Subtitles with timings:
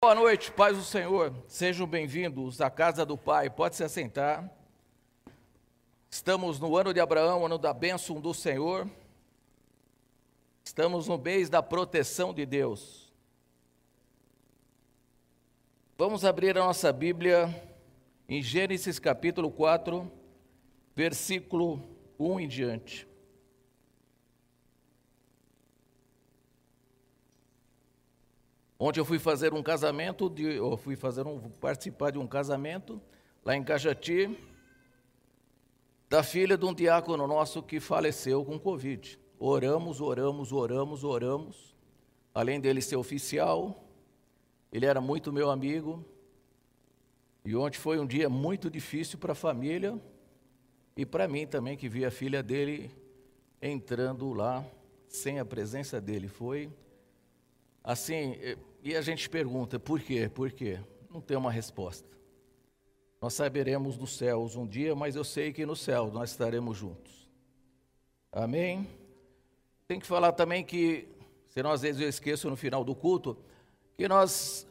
[0.00, 1.34] Boa noite, paz do Senhor.
[1.48, 3.50] Sejam bem-vindos à casa do Pai.
[3.50, 4.48] Pode se assentar.
[6.08, 8.88] Estamos no ano de Abraão, ano da bênção do Senhor.
[10.64, 13.12] Estamos no mês da proteção de Deus.
[15.96, 17.52] Vamos abrir a nossa Bíblia
[18.28, 20.08] em Gênesis capítulo 4,
[20.94, 21.82] versículo
[22.20, 23.07] 1 em diante.
[28.78, 33.00] Ontem eu fui fazer um casamento, de, eu fui fazer um, participar de um casamento
[33.44, 34.38] lá em Cajati,
[36.08, 39.18] da filha de um diácono nosso que faleceu com Covid.
[39.36, 41.76] Oramos, oramos, oramos, oramos.
[42.32, 43.84] Além dele ser oficial,
[44.72, 46.04] ele era muito meu amigo.
[47.44, 50.00] E ontem foi um dia muito difícil para a família
[50.96, 52.90] e para mim também, que vi a filha dele
[53.60, 54.64] entrando lá
[55.08, 56.28] sem a presença dele.
[56.28, 56.70] Foi
[57.82, 58.36] assim,
[58.88, 60.30] e a gente pergunta, por quê?
[60.34, 60.80] Por quê?
[61.10, 62.08] Não tem uma resposta.
[63.20, 67.28] Nós saberemos dos céus um dia, mas eu sei que no céu nós estaremos juntos.
[68.32, 68.88] Amém?
[69.86, 71.06] Tem que falar também que,
[71.48, 73.36] senão às vezes eu esqueço no final do culto,
[73.94, 74.66] que nós,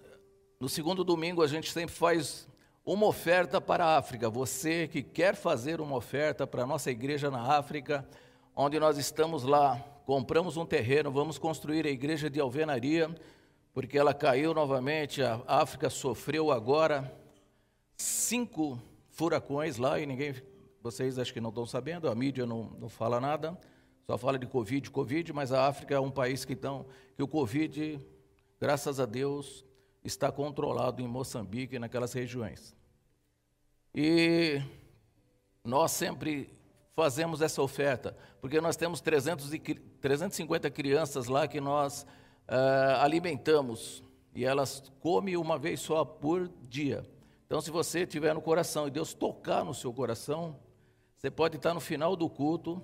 [0.59, 2.47] no segundo domingo, a gente sempre faz
[2.83, 4.31] uma oferta para a África.
[4.31, 8.03] Você que quer fazer uma oferta para a nossa igreja na África,
[8.55, 9.77] onde nós estamos lá,
[10.07, 13.13] compramos um terreno, vamos construir a igreja de alvenaria
[13.77, 15.21] porque ela caiu novamente.
[15.21, 17.15] A África sofreu agora
[17.95, 20.33] cinco furacões lá e ninguém,
[20.81, 23.55] vocês acho que não estão sabendo, a mídia não, não fala nada,
[24.07, 27.27] só fala de Covid, Covid, mas a África é um país que, tão, que o
[27.27, 28.03] Covid,
[28.59, 29.63] graças a Deus,
[30.03, 32.75] está controlado em Moçambique e naquelas regiões.
[33.93, 34.59] E
[35.63, 36.49] nós sempre
[36.95, 42.07] fazemos essa oferta, porque nós temos 300 e, 350 crianças lá que nós
[42.47, 44.03] uh, alimentamos
[44.33, 47.03] e elas comem uma vez só por dia.
[47.45, 50.55] Então, se você tiver no coração e Deus tocar no seu coração,
[51.15, 52.81] você pode estar no final do culto,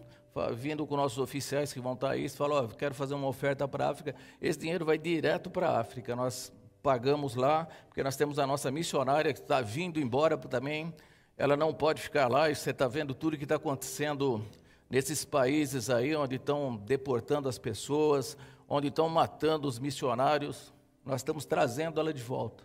[0.55, 3.67] vindo com nossos oficiais que vão estar aí, e falar, oh, quero fazer uma oferta
[3.67, 6.52] para a África, esse dinheiro vai direto para a África, nós
[6.82, 10.93] pagamos lá, porque nós temos a nossa missionária que está vindo embora também,
[11.37, 14.43] ela não pode ficar lá, e você está vendo tudo que está acontecendo
[14.89, 18.36] nesses países aí, onde estão deportando as pessoas,
[18.67, 20.73] onde estão matando os missionários,
[21.05, 22.63] nós estamos trazendo ela de volta.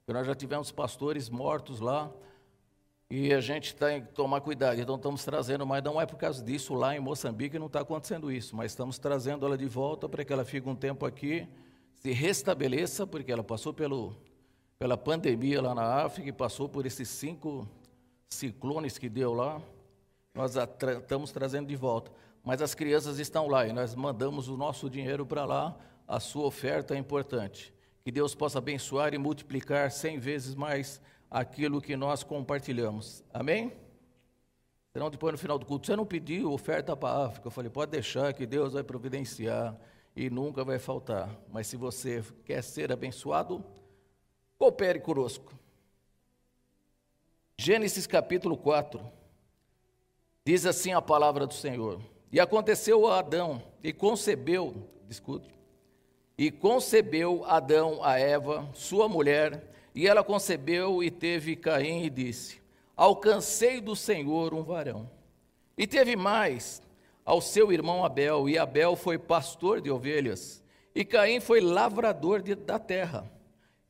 [0.00, 2.10] Porque nós já tivemos pastores mortos lá
[3.10, 4.80] e a gente tem que tomar cuidado.
[4.80, 8.30] Então estamos trazendo, mas não é por causa disso lá em Moçambique não está acontecendo
[8.30, 11.48] isso, mas estamos trazendo ela de volta para que ela fique um tempo aqui,
[11.96, 14.16] se restabeleça, porque ela passou pelo,
[14.78, 17.68] pela pandemia lá na África e passou por esses cinco
[18.28, 19.60] ciclones que deu lá.
[20.32, 22.12] Nós a tra estamos trazendo de volta
[22.44, 26.46] mas as crianças estão lá e nós mandamos o nosso dinheiro para lá, a sua
[26.46, 27.72] oferta é importante.
[28.02, 31.00] Que Deus possa abençoar e multiplicar cem vezes mais
[31.30, 33.22] aquilo que nós compartilhamos.
[33.32, 33.72] Amém?
[34.92, 37.46] Senão depois no final do culto, você não pediu oferta para a África.
[37.46, 39.76] Eu falei, pode deixar que Deus vai providenciar
[40.16, 41.30] e nunca vai faltar.
[41.52, 43.64] Mas se você quer ser abençoado,
[44.58, 45.52] coopere conosco.
[47.56, 49.00] Gênesis capítulo 4.
[50.44, 52.00] Diz assim a palavra do Senhor.
[52.32, 54.74] E aconteceu a Adão, e concebeu,
[55.08, 55.48] escute,
[56.38, 59.64] e concebeu Adão a Eva, sua mulher,
[59.94, 62.60] e ela concebeu e teve Caim e disse:
[62.96, 65.10] Alcancei do Senhor um varão.
[65.76, 66.80] E teve mais
[67.24, 70.62] ao seu irmão Abel, e Abel foi pastor de ovelhas,
[70.94, 73.30] e Caim foi lavrador de, da terra.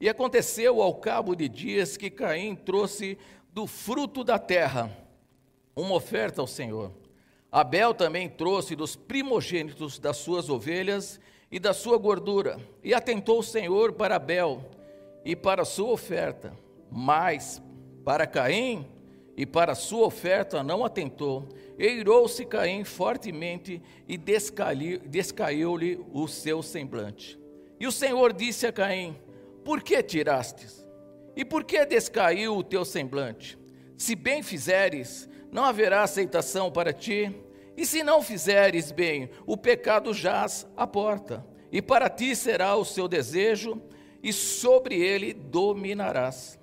[0.01, 3.19] E aconteceu ao cabo de dias que Caim trouxe
[3.53, 4.97] do fruto da terra
[5.77, 7.00] uma oferta ao Senhor.
[7.51, 13.43] Abel também trouxe dos primogênitos das suas ovelhas e da sua gordura, e atentou o
[13.43, 14.65] Senhor para Abel
[15.25, 16.53] e para a sua oferta,
[16.91, 17.61] mas
[18.05, 18.87] para Caim
[19.37, 21.49] e para a sua oferta não atentou.
[21.79, 27.39] Eirou-se Caim fortemente e descaiu-lhe o seu semblante.
[27.81, 29.17] E o Senhor disse a Caim:
[29.65, 30.87] Por que tirastes?
[31.35, 33.59] E por que descaiu o teu semblante?
[33.97, 37.35] Se bem fizeres, não haverá aceitação para ti.
[37.77, 42.85] E se não fizeres bem, o pecado jaz à porta, e para ti será o
[42.85, 43.81] seu desejo,
[44.23, 46.59] e sobre ele dominarás.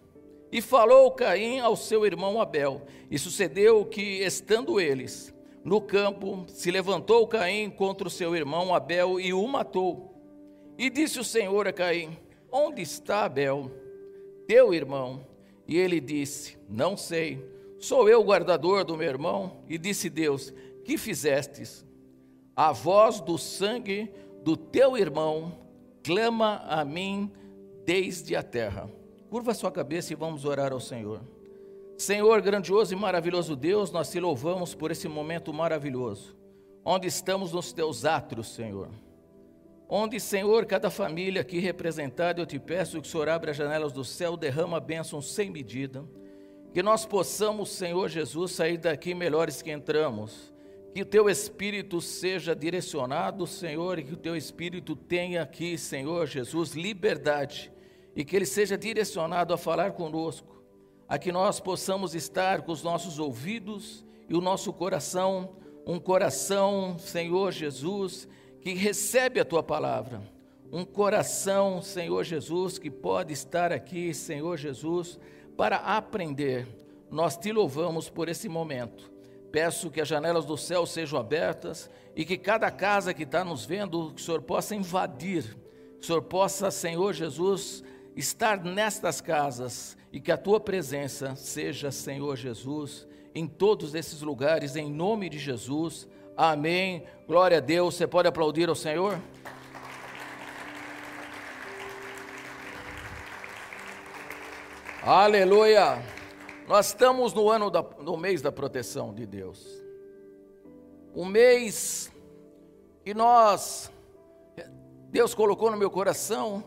[0.52, 6.70] E falou Caim ao seu irmão Abel, e sucedeu que, estando eles no campo, se
[6.70, 10.14] levantou Caim contra o seu irmão Abel e o matou.
[10.78, 12.16] E disse o Senhor a Caim:
[12.52, 13.72] Onde está Abel,
[14.48, 15.26] teu irmão?
[15.68, 19.58] E ele disse: Não sei Sou eu o guardador do meu irmão?
[19.68, 20.54] E disse Deus:
[20.84, 21.86] Que fizestes?
[22.56, 24.12] A voz do sangue
[24.44, 25.60] do teu irmão
[26.04, 27.32] clama a mim
[27.86, 28.90] desde a terra.
[29.30, 31.22] Curva sua cabeça e vamos orar ao Senhor.
[31.98, 36.36] Senhor, grandioso e maravilhoso Deus, nós te louvamos por esse momento maravilhoso,
[36.86, 38.90] onde estamos nos teus átrios, Senhor.
[39.90, 43.92] Onde, Senhor, cada família aqui representada, eu te peço que o Senhor abra as janelas
[43.92, 46.06] do céu, derrama bênçãos sem medida.
[46.78, 50.54] Que nós possamos, Senhor Jesus, sair daqui melhores que entramos.
[50.94, 56.28] Que o teu espírito seja direcionado, Senhor, e que o teu espírito tenha aqui, Senhor
[56.28, 57.72] Jesus, liberdade.
[58.16, 60.64] E que ele seja direcionado a falar conosco.
[61.10, 66.96] A que nós possamos estar com os nossos ouvidos e o nosso coração, um coração,
[67.00, 68.28] Senhor Jesus,
[68.62, 70.22] que recebe a tua palavra.
[70.72, 75.20] Um coração, Senhor Jesus, que pode estar aqui, Senhor Jesus,
[75.58, 76.68] para aprender.
[77.10, 79.12] Nós te louvamos por esse momento.
[79.52, 83.66] Peço que as janelas do céu sejam abertas e que cada casa que está nos
[83.66, 85.58] vendo, que o Senhor possa invadir,
[86.00, 87.84] que o Senhor possa, Senhor Jesus,
[88.16, 94.76] estar nestas casas e que a tua presença seja, Senhor Jesus, em todos esses lugares,
[94.76, 96.08] em nome de Jesus.
[96.36, 97.04] Amém.
[97.28, 97.96] Glória a Deus.
[97.96, 99.20] Você pode aplaudir ao Senhor?
[105.10, 106.04] Aleluia.
[106.68, 109.66] Nós estamos no ano da, no mês da proteção de Deus.
[111.16, 112.12] Um mês
[113.06, 113.90] que nós
[115.10, 116.62] Deus colocou no meu coração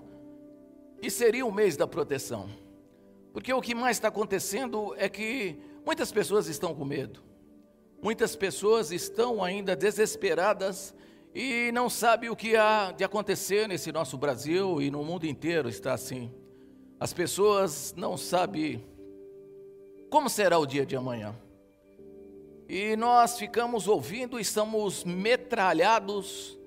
[1.03, 2.49] que seria o mês da proteção.
[3.31, 7.23] Porque o que mais está acontecendo é que muitas pessoas estão com medo.
[8.03, 10.95] Muitas pessoas estão ainda desesperadas
[11.35, 15.69] e não sabem o que há de acontecer nesse nosso Brasil e no mundo inteiro
[15.69, 16.33] está assim.
[17.01, 18.85] As pessoas não sabem
[20.11, 21.35] como será o dia de amanhã.
[22.69, 26.59] E nós ficamos ouvindo, estamos metralhados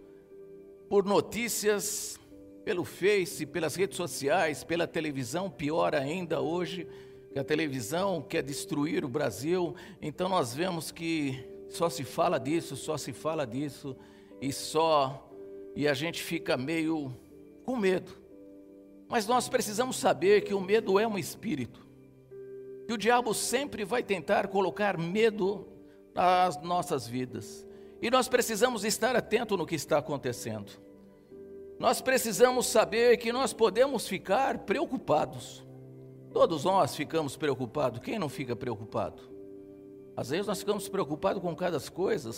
[0.89, 2.19] por notícias
[2.65, 6.87] pelo Face, pelas redes sociais, pela televisão, pior ainda hoje
[7.31, 12.75] que a televisão quer destruir o Brasil, então nós vemos que só se fala disso,
[12.75, 13.95] só se fala disso,
[14.41, 15.31] e só,
[15.75, 17.11] e a gente fica meio
[17.65, 18.22] com medo.
[19.13, 21.85] Mas nós precisamos saber que o medo é um espírito,
[22.87, 25.67] que o diabo sempre vai tentar colocar medo
[26.15, 27.63] nas nossas vidas,
[28.01, 30.71] e nós precisamos estar atento no que está acontecendo.
[31.77, 35.63] Nós precisamos saber que nós podemos ficar preocupados,
[36.31, 37.99] Todos nós ficamos preocupados.
[37.99, 39.21] Quem não fica preocupado?
[40.17, 42.31] Às vezes nós ficamos preocupados com cada coisa.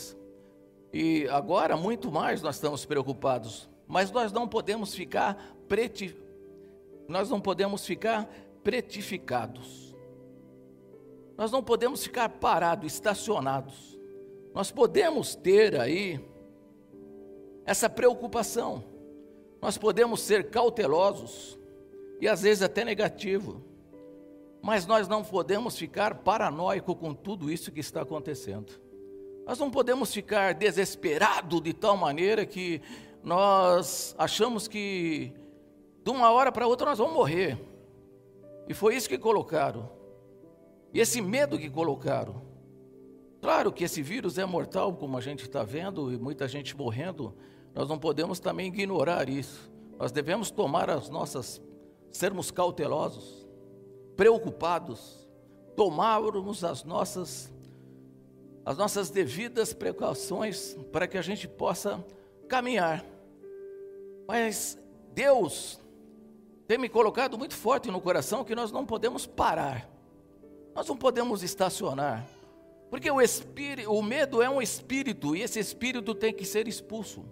[0.92, 3.70] E agora muito mais nós estamos preocupados.
[3.88, 5.56] Mas nós não podemos ficar.
[7.08, 8.30] Nós não podemos ficar
[8.64, 9.96] pretificados.
[11.38, 14.00] Nós não podemos ficar parados, estacionados.
[14.54, 16.20] Nós podemos ter aí
[17.66, 18.84] essa preocupação.
[19.62, 21.60] Nós podemos ser cautelosos
[22.22, 23.64] e às vezes até negativo.
[24.62, 28.82] Mas nós não podemos ficar paranoico com tudo isso que está acontecendo.
[29.46, 32.82] Nós não podemos ficar desesperado de tal maneira que
[33.22, 35.32] nós achamos que
[36.06, 37.58] de uma hora para outra nós vamos morrer.
[38.68, 39.90] E foi isso que colocaram.
[40.94, 42.44] E esse medo que colocaram.
[43.42, 47.34] Claro que esse vírus é mortal, como a gente está vendo, e muita gente morrendo.
[47.74, 49.72] Nós não podemos também ignorar isso.
[49.98, 51.60] Nós devemos tomar as nossas,
[52.12, 53.44] sermos cautelosos
[54.16, 55.28] preocupados,
[55.76, 57.52] tomarmos as nossas
[58.64, 62.04] as nossas devidas precauções para que a gente possa
[62.48, 63.06] caminhar.
[64.28, 64.80] Mas
[65.14, 65.80] Deus
[66.68, 69.90] tem me colocado muito forte no coração que nós não podemos parar.
[70.74, 72.28] Nós não podemos estacionar.
[72.90, 77.26] Porque o espírito, o medo é um espírito e esse espírito tem que ser expulso.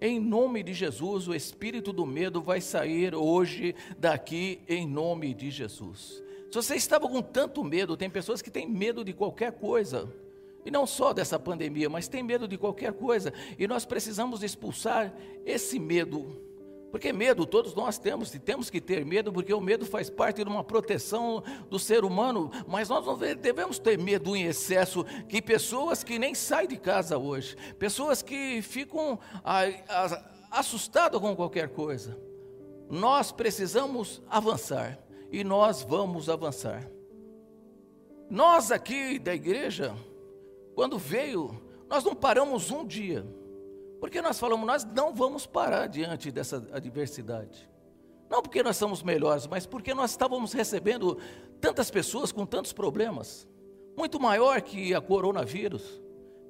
[0.00, 5.50] Em nome de Jesus, o espírito do medo vai sair hoje daqui, em nome de
[5.50, 6.22] Jesus.
[6.50, 10.12] Se você estava com tanto medo, tem pessoas que têm medo de qualquer coisa,
[10.66, 15.14] e não só dessa pandemia, mas tem medo de qualquer coisa, e nós precisamos expulsar
[15.46, 16.36] esse medo.
[16.92, 20.44] Porque medo todos nós temos, e temos que ter medo, porque o medo faz parte
[20.44, 25.40] de uma proteção do ser humano, mas nós não devemos ter medo em excesso, que
[25.40, 29.18] pessoas que nem saem de casa hoje, pessoas que ficam
[30.50, 32.20] assustadas com qualquer coisa.
[32.90, 34.98] Nós precisamos avançar
[35.30, 36.86] e nós vamos avançar.
[38.28, 39.96] Nós aqui da igreja,
[40.74, 41.58] quando veio,
[41.88, 43.24] nós não paramos um dia.
[44.02, 47.70] Porque nós falamos, nós não vamos parar diante dessa adversidade.
[48.28, 51.18] Não porque nós somos melhores, mas porque nós estávamos recebendo
[51.60, 53.46] tantas pessoas com tantos problemas,
[53.96, 56.01] muito maior que a coronavírus.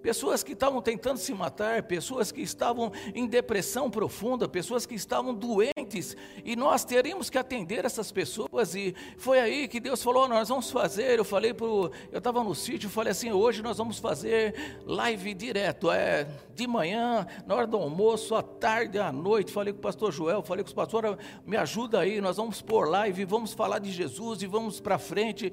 [0.02, 5.32] Pessoas que estavam tentando se matar, pessoas que estavam em depressão profunda, pessoas que estavam
[5.32, 10.48] doentes, e nós teríamos que atender essas pessoas, e foi aí que Deus falou: nós
[10.48, 11.18] vamos fazer.
[11.18, 15.90] Eu falei para eu estava no sítio, falei assim: hoje nós vamos fazer live direto,
[15.90, 19.52] é de manhã, na hora do almoço, à tarde, à noite.
[19.52, 21.16] Falei com o pastor Joel, falei com os pastores:
[21.46, 25.52] me ajuda aí, nós vamos pôr live, vamos falar de Jesus e vamos para frente.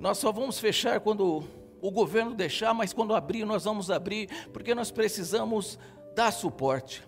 [0.00, 1.44] Nós só vamos fechar quando
[1.84, 5.78] o governo deixar, mas quando abrir, nós vamos abrir, porque nós precisamos
[6.14, 7.06] dar suporte.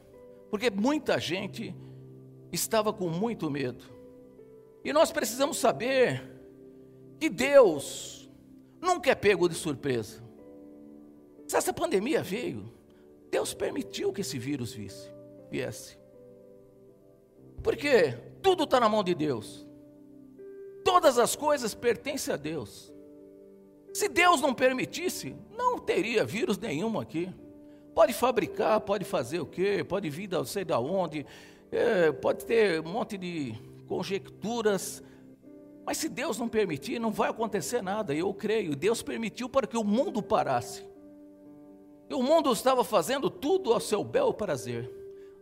[0.51, 1.75] Porque muita gente
[2.53, 3.87] estava com muito medo.
[4.85, 6.31] E nós precisamos saber
[7.19, 8.31] que Deus
[8.79, 10.23] nunca é pego de surpresa.
[11.49, 12.71] Se essa pandemia veio,
[13.31, 15.11] Deus permitiu que esse vírus visse,
[15.51, 15.99] viesse.
[17.63, 19.67] Porque tudo está na mão de Deus.
[20.85, 22.95] Todas as coisas pertencem a Deus.
[23.97, 27.31] Se Deus não permitisse, não teria vírus nenhum aqui.
[27.95, 29.83] Pode fabricar, pode fazer o quê?
[29.83, 31.25] Pode vir não sei da onde,
[31.73, 33.55] é, pode ter um monte de
[33.89, 35.03] conjecturas.
[35.87, 38.77] Mas se Deus não permitir, não vai acontecer nada, eu creio.
[38.77, 40.87] Deus permitiu para que o mundo parasse.
[42.11, 44.93] E o mundo estava fazendo tudo ao seu bel prazer.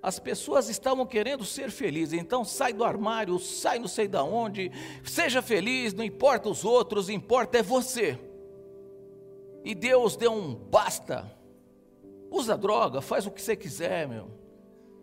[0.00, 4.70] As pessoas estavam querendo ser felizes, então sai do armário, sai não sei da onde,
[5.02, 8.16] seja feliz, não importa os outros, importa é você.
[9.64, 11.34] E Deus deu um basta.
[12.30, 14.28] Usa droga, faz o que você quiser, meu.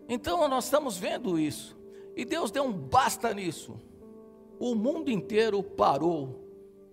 [0.08, 1.76] Então nós estamos vendo isso.
[2.14, 3.74] E Deus deu um basta nisso.
[4.58, 6.40] O mundo inteiro parou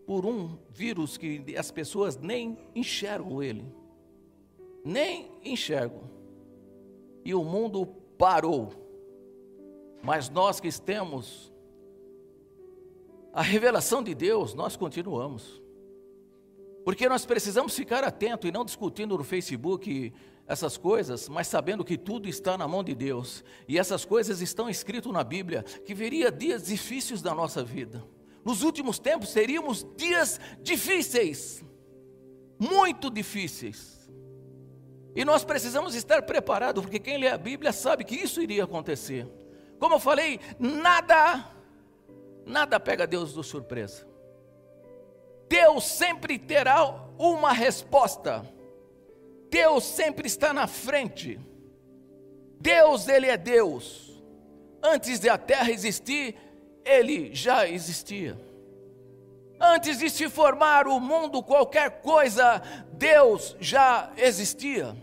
[0.08, 3.66] por um vírus que as pessoas nem enxergam ele.
[4.84, 6.10] Nem enxergam.
[7.24, 7.86] E o mundo
[8.18, 8.70] parou.
[10.02, 11.54] Mas nós que temos
[13.34, 15.59] a revelação de Deus, nós continuamos.
[16.84, 20.14] Porque nós precisamos ficar atento e não discutindo no Facebook
[20.50, 23.44] essas coisas, mas sabendo que tudo está na mão de Deus.
[23.68, 28.04] E essas coisas estão escritas na Bíblia, que viria dias difíceis da nossa vida.
[28.44, 31.64] Nos últimos tempos teríamos dias difíceis,
[32.58, 34.10] muito difíceis.
[35.16, 39.28] E nós precisamos estar preparados, porque quem lê a Bíblia sabe que isso iria acontecer.
[39.78, 41.48] Como eu falei, nada,
[42.44, 44.09] nada pega Deus de surpresa.
[45.50, 46.86] Deus sempre terá
[47.18, 48.46] uma resposta.
[49.50, 51.40] Deus sempre está na frente.
[52.62, 54.24] Deus, Ele é Deus.
[54.82, 56.36] Antes de a terra existir,
[56.86, 58.40] Ele já existia.
[59.60, 62.62] Antes de se formar o mundo, qualquer coisa,
[62.94, 64.96] Deus já existia.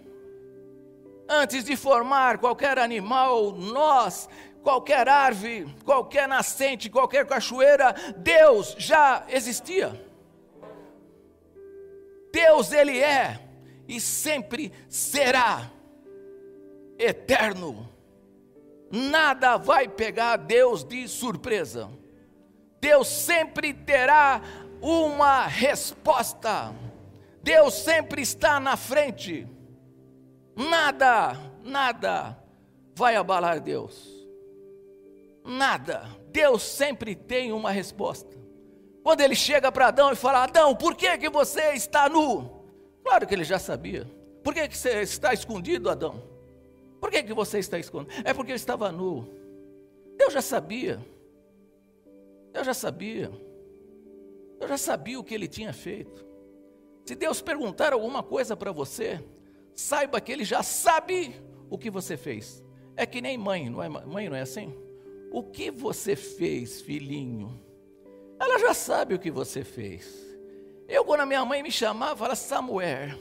[1.28, 4.28] Antes de formar qualquer animal, nós,
[4.62, 10.05] qualquer árvore, qualquer nascente, qualquer cachoeira, Deus já existia.
[12.32, 13.40] Deus ele é
[13.88, 15.70] e sempre será
[16.98, 17.88] eterno.
[18.90, 21.90] Nada vai pegar Deus de surpresa.
[22.80, 24.40] Deus sempre terá
[24.80, 26.74] uma resposta.
[27.42, 29.46] Deus sempre está na frente.
[30.54, 32.38] Nada, nada
[32.94, 34.08] vai abalar Deus.
[35.44, 36.08] Nada.
[36.30, 38.45] Deus sempre tem uma resposta.
[39.06, 42.50] Quando ele chega para Adão e fala: Adão, por que, que você está nu?
[43.04, 44.04] Claro que ele já sabia.
[44.42, 46.20] Por que, que você está escondido, Adão?
[47.00, 48.12] Por que, que você está escondido?
[48.24, 49.24] É porque eu estava nu.
[50.18, 50.98] Deus já sabia.
[52.52, 53.30] Deus já sabia.
[54.58, 56.26] Eu já sabia o que ele tinha feito.
[57.04, 59.24] Se Deus perguntar alguma coisa para você,
[59.72, 61.32] saiba que ele já sabe
[61.70, 62.60] o que você fez.
[62.96, 63.88] É que nem mãe, não é?
[63.88, 64.76] Mãe não é assim?
[65.30, 67.65] O que você fez, filhinho?
[68.38, 70.24] Ela já sabe o que você fez.
[70.88, 73.18] Eu, quando a minha mãe me chamava, falava, Samuel,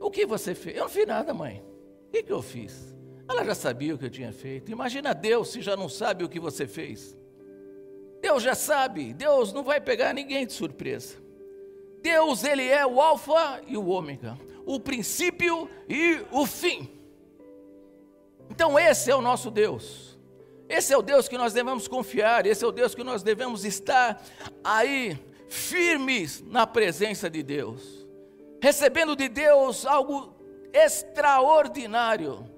[0.00, 0.76] o que você fez?
[0.76, 1.62] Eu não fiz nada, mãe.
[2.08, 2.94] O que, que eu fiz?
[3.28, 4.72] Ela já sabia o que eu tinha feito.
[4.72, 7.16] Imagina Deus se já não sabe o que você fez.
[8.20, 9.14] Deus já sabe.
[9.14, 11.16] Deus não vai pegar ninguém de surpresa.
[12.02, 16.90] Deus, Ele é o Alfa e o Ômega, o princípio e o fim.
[18.50, 20.09] Então, esse é o nosso Deus.
[20.70, 23.64] Esse é o Deus que nós devemos confiar, esse é o Deus que nós devemos
[23.64, 24.22] estar
[24.62, 28.06] aí, firmes na presença de Deus,
[28.62, 30.32] recebendo de Deus algo
[30.72, 32.48] extraordinário.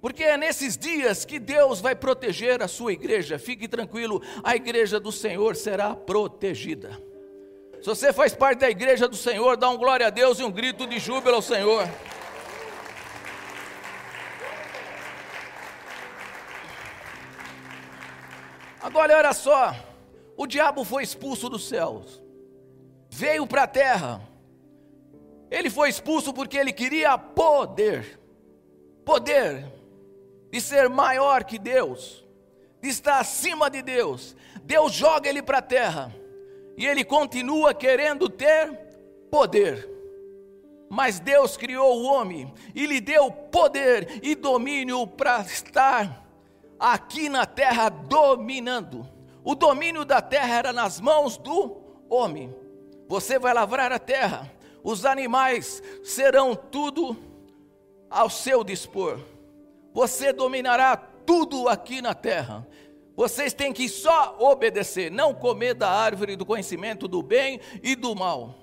[0.00, 3.38] Porque é nesses dias que Deus vai proteger a sua igreja.
[3.38, 6.98] Fique tranquilo, a igreja do Senhor será protegida.
[7.82, 10.50] Se você faz parte da igreja do Senhor, dá um glória a Deus e um
[10.50, 11.86] grito de júbilo ao Senhor.
[18.84, 19.74] Agora olha só,
[20.36, 22.22] o diabo foi expulso dos céus,
[23.08, 24.20] veio para a terra,
[25.50, 28.20] Ele foi expulso porque ele queria poder.
[29.06, 29.64] Poder
[30.50, 32.22] de ser maior que Deus,
[32.82, 34.36] de estar acima de Deus.
[34.64, 36.14] Deus joga ele para a terra
[36.76, 38.70] e ele continua querendo ter
[39.30, 39.88] poder.
[40.90, 46.23] Mas Deus criou o homem e lhe deu poder e domínio para estar
[46.78, 49.08] aqui na terra dominando.
[49.42, 51.76] O domínio da terra era nas mãos do
[52.08, 52.54] homem.
[53.08, 54.50] Você vai lavrar a terra,
[54.82, 57.16] os animais serão tudo
[58.08, 59.18] ao seu dispor.
[59.92, 62.66] Você dominará tudo aqui na terra.
[63.16, 68.14] Vocês têm que só obedecer, não comer da árvore do conhecimento do bem e do
[68.14, 68.54] mal.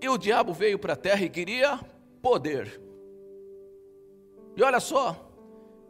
[0.00, 1.80] E o diabo veio para a terra e queria
[2.22, 2.80] poder.
[4.56, 5.27] E olha só,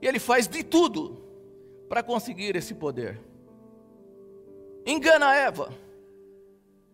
[0.07, 1.23] ele faz de tudo
[1.89, 3.21] para conseguir esse poder.
[4.87, 5.73] Engana Eva.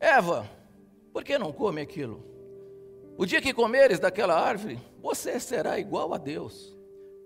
[0.00, 0.50] Eva,
[1.12, 2.24] por que não come aquilo?
[3.16, 6.76] O dia que comeres daquela árvore, você será igual a Deus.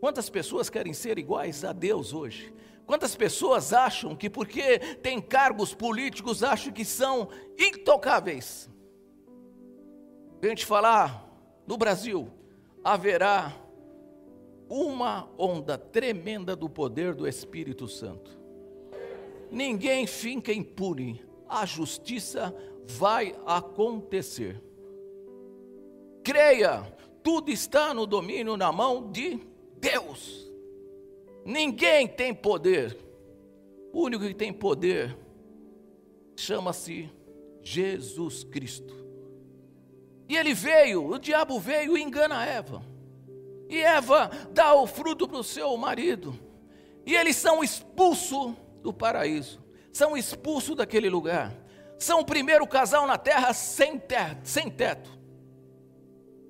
[0.00, 2.52] Quantas pessoas querem ser iguais a Deus hoje?
[2.87, 8.70] Quantas pessoas acham que porque têm cargos políticos acham que são intocáveis?
[10.42, 11.26] A gente falar
[11.66, 12.30] no Brasil
[12.85, 13.52] haverá
[14.68, 18.38] uma onda tremenda do poder do Espírito Santo.
[19.50, 21.25] Ninguém fica impune.
[21.48, 22.54] A justiça
[22.87, 24.62] vai acontecer.
[26.22, 26.82] Creia,
[27.22, 29.40] tudo está no domínio, na mão de
[29.80, 30.50] Deus.
[31.44, 32.96] Ninguém tem poder.
[33.92, 35.16] O único que tem poder
[36.37, 37.10] chama-se
[37.62, 38.94] Jesus Cristo.
[40.28, 42.82] E ele veio, o diabo veio e engana Eva.
[43.68, 46.38] E Eva dá o fruto para o seu marido.
[47.04, 49.62] E eles são expulsos do paraíso.
[49.92, 51.54] São expulsos daquele lugar.
[51.98, 54.48] São o primeiro casal na terra sem teto.
[54.48, 55.10] Sem teto.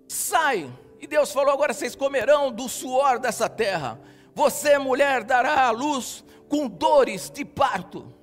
[0.08, 0.70] Sai.
[1.00, 4.00] E Deus falou: agora vocês comerão do suor dessa terra.
[4.34, 8.14] Você, mulher, dará à luz com dores de parto.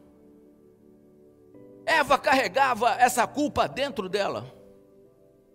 [1.86, 4.52] Eva carregava essa culpa dentro dela.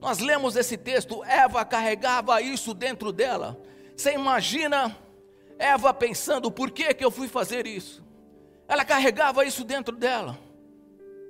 [0.01, 3.61] Nós lemos esse texto, Eva carregava isso dentro dela.
[3.95, 4.97] Você imagina
[5.59, 8.03] Eva pensando, por que, que eu fui fazer isso?
[8.67, 10.39] Ela carregava isso dentro dela.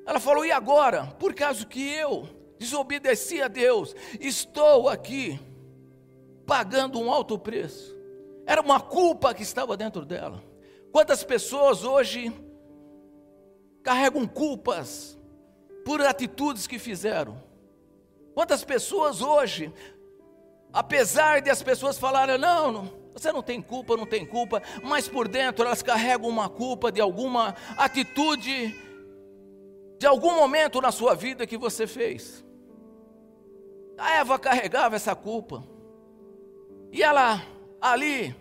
[0.06, 1.06] Ela falou, e agora?
[1.18, 2.28] Por causa que eu
[2.58, 5.40] desobedeci a Deus, estou aqui
[6.46, 7.96] pagando um alto preço.
[8.46, 10.42] Era uma culpa que estava dentro dela.
[10.92, 12.32] Quantas pessoas hoje
[13.82, 15.18] carregam culpas
[15.84, 17.49] por atitudes que fizeram?
[18.40, 19.70] Quantas pessoas hoje,
[20.72, 25.06] apesar de as pessoas falarem, não, não, você não tem culpa, não tem culpa, mas
[25.06, 28.74] por dentro elas carregam uma culpa de alguma atitude,
[29.98, 32.42] de algum momento na sua vida que você fez.
[33.98, 35.62] A Eva carregava essa culpa,
[36.90, 37.42] e ela
[37.78, 38.34] ali,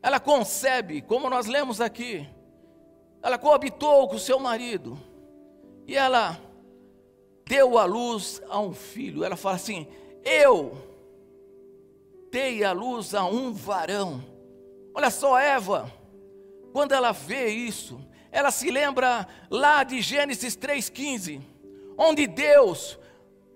[0.00, 2.24] ela concebe, como nós lemos aqui,
[3.20, 4.96] ela coabitou com o seu marido,
[5.88, 6.38] e ela
[7.44, 9.24] deu a luz a um filho.
[9.24, 9.86] Ela fala assim:
[10.24, 10.76] Eu
[12.30, 14.24] dei a luz a um varão.
[14.94, 15.92] Olha só, Eva,
[16.72, 21.40] quando ela vê isso, ela se lembra lá de Gênesis 3,15,
[21.96, 22.98] onde Deus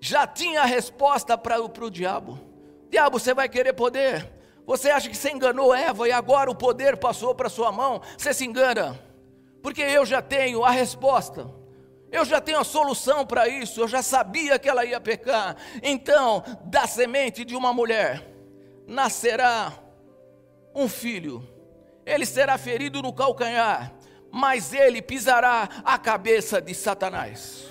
[0.01, 2.38] já tinha a resposta para o diabo:
[2.88, 4.33] Diabo, você vai querer poder?
[4.64, 8.03] Você acha que você enganou Eva e agora o poder passou para sua mão?
[8.16, 9.01] Você se engana,
[9.62, 11.58] porque eu já tenho a resposta.
[12.11, 15.57] Eu já tenho a solução para isso, eu já sabia que ela ia pecar.
[15.83, 18.27] Então, da semente de uma mulher
[18.87, 19.73] nascerá
[20.75, 21.47] um filho.
[22.07, 23.92] Ele será ferido no calcanhar,
[24.31, 27.66] mas ele pisará a cabeça de Satanás.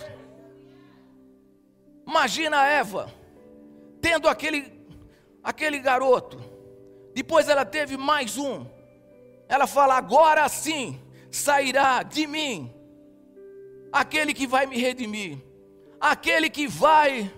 [2.05, 3.11] Imagina Eva
[3.99, 4.77] tendo aquele
[5.43, 6.39] aquele garoto.
[7.13, 8.65] Depois ela teve mais um.
[9.49, 12.76] Ela fala: "Agora sim sairá de mim
[13.91, 15.37] aquele que vai me redimir,
[15.99, 17.31] aquele que vai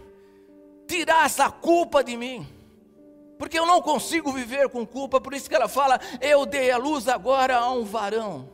[0.88, 2.48] tirar essa culpa de mim.
[3.38, 6.78] Porque eu não consigo viver com culpa, por isso que ela fala: Eu dei a
[6.78, 8.50] luz agora a um varão.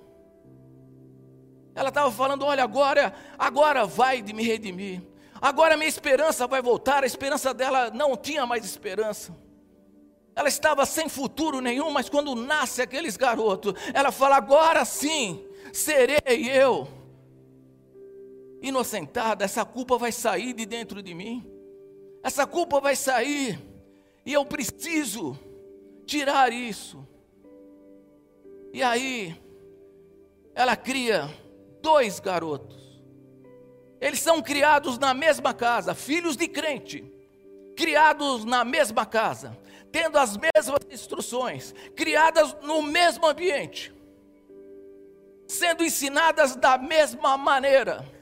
[1.74, 5.02] Ela estava falando: Olha, agora, agora vai de me redimir.
[5.42, 7.04] Agora minha esperança vai voltar.
[7.04, 9.36] A esperança dela não tinha mais esperança.
[10.36, 16.20] Ela estava sem futuro nenhum, mas quando nasce aqueles garotos, ela fala: Agora sim serei
[16.52, 16.88] eu
[18.68, 21.46] inocentada, essa culpa vai sair de dentro de mim.
[22.24, 23.60] Essa culpa vai sair.
[24.26, 25.38] E eu preciso
[26.06, 27.08] tirar isso.
[28.74, 29.40] E aí,
[30.56, 31.30] ela cria
[31.82, 32.84] dois garotos.
[34.02, 37.04] Eles são criados na mesma casa, filhos de crente,
[37.78, 39.58] criados na mesma casa,
[39.92, 43.94] tendo as mesmas instruções, criadas no mesmo ambiente,
[45.48, 48.15] sendo ensinadas da mesma maneira.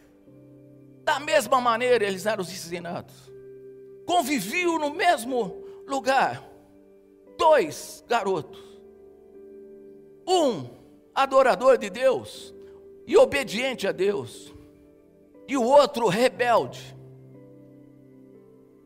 [1.03, 3.13] Da mesma maneira eles eram ensinados.
[4.05, 6.43] Conviviam no mesmo lugar.
[7.37, 8.61] Dois garotos.
[10.27, 10.69] Um
[11.13, 12.53] adorador de Deus
[13.05, 14.53] e obediente a Deus.
[15.47, 16.95] E o outro rebelde.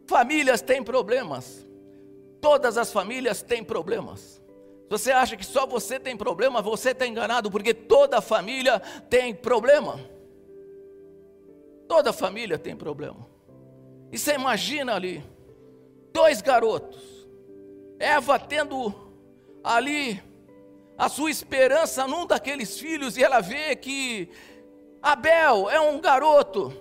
[0.08, 1.65] Famílias têm problemas.
[2.41, 4.41] Todas as famílias têm problemas.
[4.84, 9.36] Se você acha que só você tem problema, você está enganado, porque toda família tem
[9.36, 9.99] problema.
[11.97, 13.27] Toda família tem problema.
[14.12, 15.23] E você imagina ali,
[16.13, 17.27] dois garotos,
[17.97, 18.93] Eva tendo
[19.63, 20.21] ali
[20.95, 24.29] a sua esperança num daqueles filhos, e ela vê que
[25.01, 26.71] Abel é um garoto,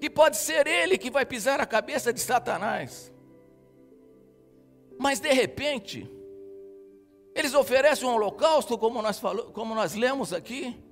[0.00, 3.12] que pode ser ele que vai pisar a cabeça de Satanás.
[4.98, 6.10] Mas de repente,
[7.34, 10.82] eles oferecem um holocausto, como nós, falou, como nós lemos aqui.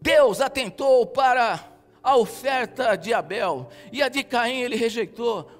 [0.00, 1.73] Deus atentou para
[2.04, 5.50] a oferta de Abel, e a de Caim ele rejeitou.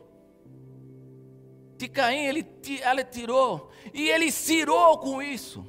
[1.78, 2.46] De Caim ele,
[2.83, 5.66] ela tirou, e ele cirou com isso.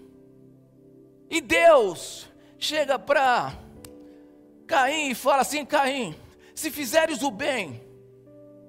[1.29, 3.57] E Deus chega para
[4.67, 6.13] Caim e fala assim: Caim,
[6.53, 7.81] se fizeres o bem,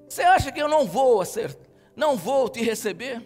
[0.08, 1.66] você acha que eu não vou acertar,
[1.96, 3.20] não vou te receber?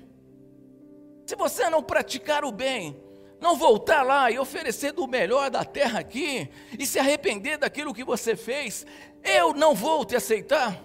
[1.26, 2.98] Se você não praticar o bem,
[3.40, 6.48] não voltar lá e oferecer do melhor da terra aqui,
[6.78, 8.86] e se arrepender daquilo que você fez,
[9.24, 10.80] eu não vou te aceitar.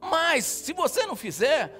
[0.00, 1.72] Mas, se você não fizer,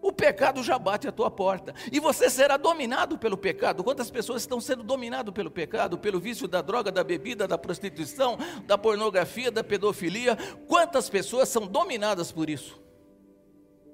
[0.00, 3.82] o pecado já bate à tua porta, e você será dominado pelo pecado.
[3.82, 8.38] Quantas pessoas estão sendo dominadas pelo pecado, pelo vício da droga, da bebida, da prostituição,
[8.66, 10.36] da pornografia, da pedofilia?
[10.68, 12.80] Quantas pessoas são dominadas por isso?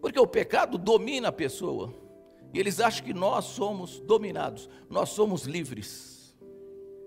[0.00, 2.09] Porque o pecado domina a pessoa.
[2.52, 6.34] E eles acham que nós somos dominados, nós somos livres.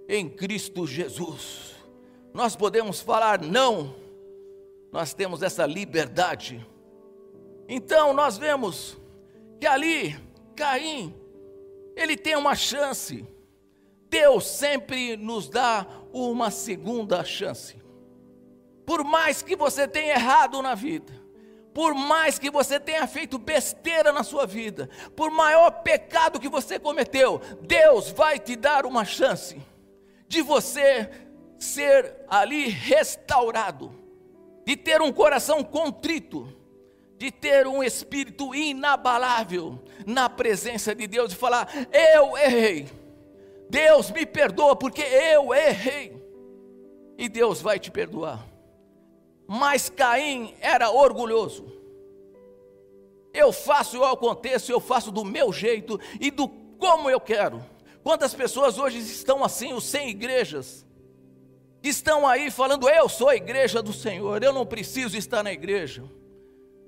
[0.08, 1.74] Em Cristo Jesus.
[2.34, 3.96] Nós podemos falar não,
[4.92, 6.66] nós temos essa liberdade.
[7.68, 8.98] Então nós vemos
[9.60, 10.18] que ali,
[10.56, 11.14] Caim,
[11.96, 13.26] ele tem uma chance.
[14.10, 17.82] Deus sempre nos dá uma segunda chance.
[18.86, 21.23] Por mais que você tenha errado na vida,
[21.74, 26.78] por mais que você tenha feito besteira na sua vida, por maior pecado que você
[26.78, 29.60] cometeu, Deus vai te dar uma chance
[30.28, 31.10] de você
[31.58, 33.92] ser ali restaurado,
[34.66, 36.48] de ter um coração contrito,
[37.18, 42.88] de ter um espírito inabalável na presença de Deus, de falar: Eu errei,
[43.70, 46.22] Deus me perdoa porque eu errei,
[47.18, 48.53] e Deus vai te perdoar.
[49.56, 51.72] Mas Caim era orgulhoso.
[53.32, 56.48] Eu faço, eu aconteço, eu faço do meu jeito e do
[56.80, 57.64] como eu quero.
[58.04, 60.84] Quantas pessoas hoje estão assim, os sem igrejas,
[61.84, 66.04] estão aí falando: Eu sou a igreja do Senhor, eu não preciso estar na igreja.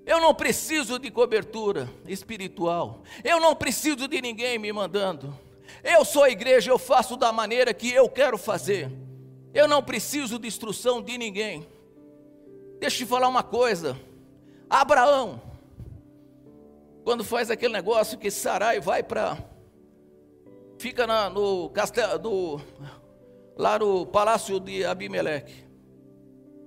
[0.03, 3.03] Eu não preciso de cobertura espiritual.
[3.23, 5.37] Eu não preciso de ninguém me mandando.
[5.83, 8.91] Eu sou a igreja, eu faço da maneira que eu quero fazer.
[9.53, 11.74] Eu não preciso de instrução de ninguém.
[12.79, 13.97] Deixa eu te falar uma coisa.
[14.69, 15.41] Abraão,
[17.03, 19.37] quando faz aquele negócio que Sarai vai para.
[20.77, 22.61] Fica na, no castelo,
[23.55, 25.65] lá no palácio de Abimeleque.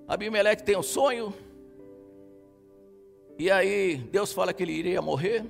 [0.06, 1.34] Abimeleque tem um sonho.
[3.38, 5.44] E aí Deus fala que ele iria morrer.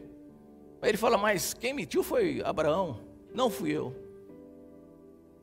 [0.83, 3.01] Aí ele fala, mas quem mentiu foi Abraão,
[3.33, 3.95] não fui eu.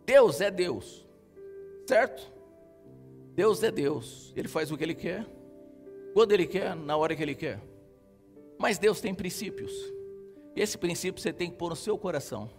[0.05, 1.05] Deus é Deus,
[1.87, 2.31] certo?
[3.35, 5.27] Deus é Deus, Ele faz o que Ele quer,
[6.13, 7.59] quando Ele quer, na hora que Ele quer.
[8.57, 9.73] Mas Deus tem princípios,
[10.55, 12.49] e esse princípio você tem que pôr no seu coração.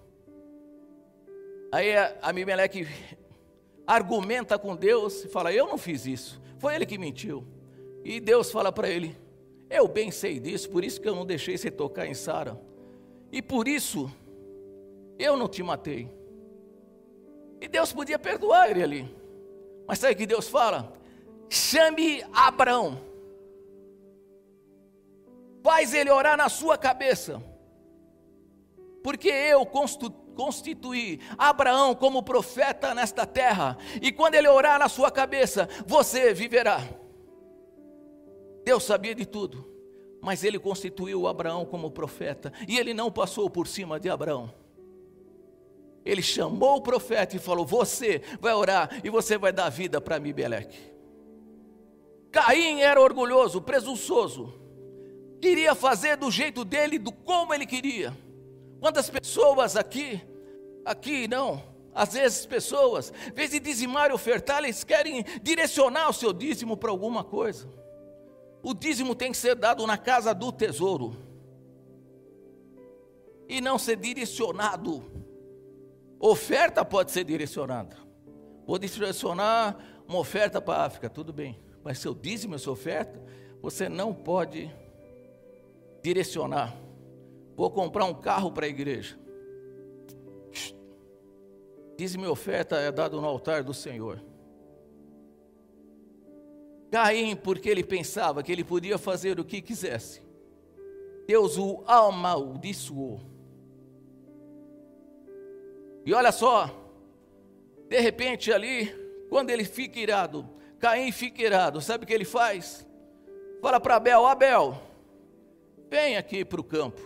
[1.73, 2.87] Aí a Mimeleque
[3.87, 7.43] argumenta com Deus e fala: Eu não fiz isso, foi ele que mentiu.
[8.05, 9.17] E Deus fala para ele:
[9.71, 12.61] Eu bem sei disso, por isso que eu não deixei você tocar em Sara,
[13.33, 14.13] e por isso
[15.19, 16.11] eu não te matei.
[17.61, 19.17] E Deus podia perdoar ele ali.
[19.87, 20.93] Mas sabe o que Deus fala?
[21.49, 23.01] Chame Abraão.
[25.63, 27.43] Faz ele orar na sua cabeça.
[29.03, 33.79] Porque eu constituí Abraão como profeta nesta terra.
[34.03, 36.81] E quando ele orar na sua cabeça, você viverá.
[38.65, 39.73] Deus sabia de tudo.
[40.21, 42.53] Mas ele constituiu Abraão como profeta.
[42.67, 44.53] E ele não passou por cima de Abraão.
[46.07, 50.21] Ele chamou o profeta e falou: Você vai orar e você vai dar vida para
[50.21, 50.79] Mibeleque.
[52.31, 54.55] Caim era orgulhoso, presunçoso,
[55.41, 58.17] queria fazer do jeito dele, do como ele queria.
[58.79, 60.21] Quantas pessoas aqui,
[60.85, 66.13] aqui não, às vezes pessoas, em vez de dizimar e ofertar, eles querem direcionar o
[66.13, 67.67] seu dízimo para alguma coisa.
[68.63, 71.17] O dízimo tem que ser dado na casa do tesouro
[73.49, 75.26] e não ser direcionado.
[76.19, 77.97] Oferta pode ser direcionada.
[78.67, 79.77] Vou direcionar
[80.09, 81.61] uma oferta para a África, tudo bem.
[81.85, 83.23] Mas seu dízimo, sua oferta,
[83.61, 84.75] você não pode
[86.03, 86.77] direcionar.
[87.57, 89.19] Vou comprar um carro para a igreja.
[91.97, 94.23] Dízimo e oferta é dado no altar do Senhor.
[96.91, 100.23] Caim, porque ele pensava que ele podia fazer o que quisesse,
[101.27, 103.36] Deus o amaldiçoou.
[106.07, 106.71] E olha só,
[107.89, 108.87] de repente ali,
[109.29, 112.87] quando ele fica irado, Caim fica irado, sabe o que ele faz?
[113.61, 114.81] Fala para Abel: Abel,
[115.91, 117.01] vem aqui para o campo.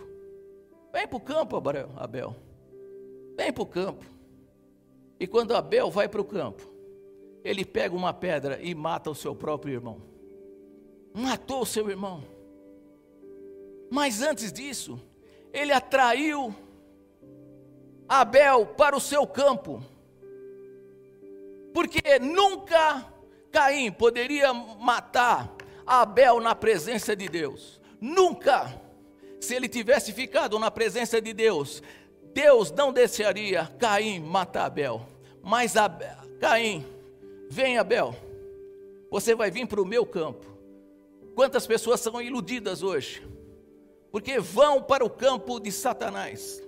[0.93, 2.35] Vem para o campo, Abel.
[3.35, 4.05] Vem para o campo.
[5.19, 6.71] E quando Abel vai para o campo,
[7.43, 9.99] ele pega uma pedra e mata o seu próprio irmão.
[11.11, 12.23] Matou o seu irmão.
[13.89, 14.99] Mas antes disso,
[15.51, 16.53] ele atraiu
[18.13, 19.81] Abel para o seu campo.
[21.73, 23.05] Porque nunca
[23.49, 27.79] Caim poderia matar Abel na presença de Deus.
[28.01, 28.81] Nunca.
[29.39, 31.81] Se ele tivesse ficado na presença de Deus,
[32.33, 35.07] Deus não deixaria Caim matar Abel.
[35.41, 36.85] Mas Abel, Caim
[37.53, 38.15] Vem, Abel,
[39.09, 40.45] você vai vir para o meu campo.
[41.35, 43.21] Quantas pessoas são iludidas hoje?
[44.09, 46.63] Porque vão para o campo de Satanás.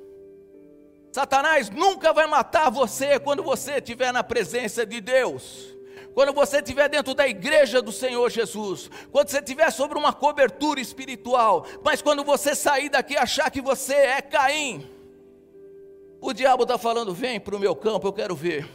[1.14, 5.72] Satanás nunca vai matar você quando você estiver na presença de Deus.
[6.12, 10.82] Quando você estiver dentro da igreja do Senhor Jesus, quando você estiver sobre uma cobertura
[10.82, 14.90] espiritual, mas quando você sair daqui e achar que você é Caim,
[16.20, 18.68] o diabo está falando: vem para o meu campo, eu quero ver,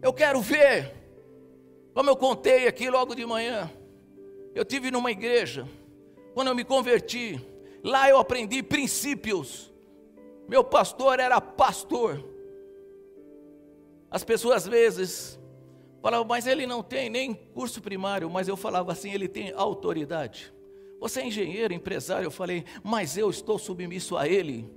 [0.00, 0.94] eu quero ver.
[1.92, 3.70] Como eu contei aqui logo de manhã,
[4.54, 5.68] eu tive numa igreja,
[6.32, 7.38] quando eu me converti,
[7.84, 9.75] lá eu aprendi princípios.
[10.48, 12.24] Meu pastor era pastor.
[14.10, 15.40] As pessoas às vezes
[16.00, 20.52] falavam, mas ele não tem nem curso primário, mas eu falava assim, ele tem autoridade.
[21.00, 24.70] Você é engenheiro, empresário, eu falei, mas eu estou submisso a ele.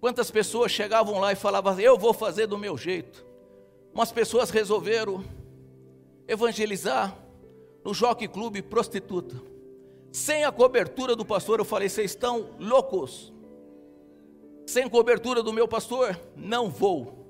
[0.00, 3.24] Quantas pessoas chegavam lá e falavam, eu vou fazer do meu jeito.
[3.94, 5.24] Umas pessoas resolveram
[6.26, 7.16] evangelizar
[7.84, 9.36] no Jockey Clube prostituta.
[10.10, 13.32] Sem a cobertura do pastor, eu falei: vocês estão loucos.
[14.72, 17.26] Sem cobertura do meu pastor, não vou.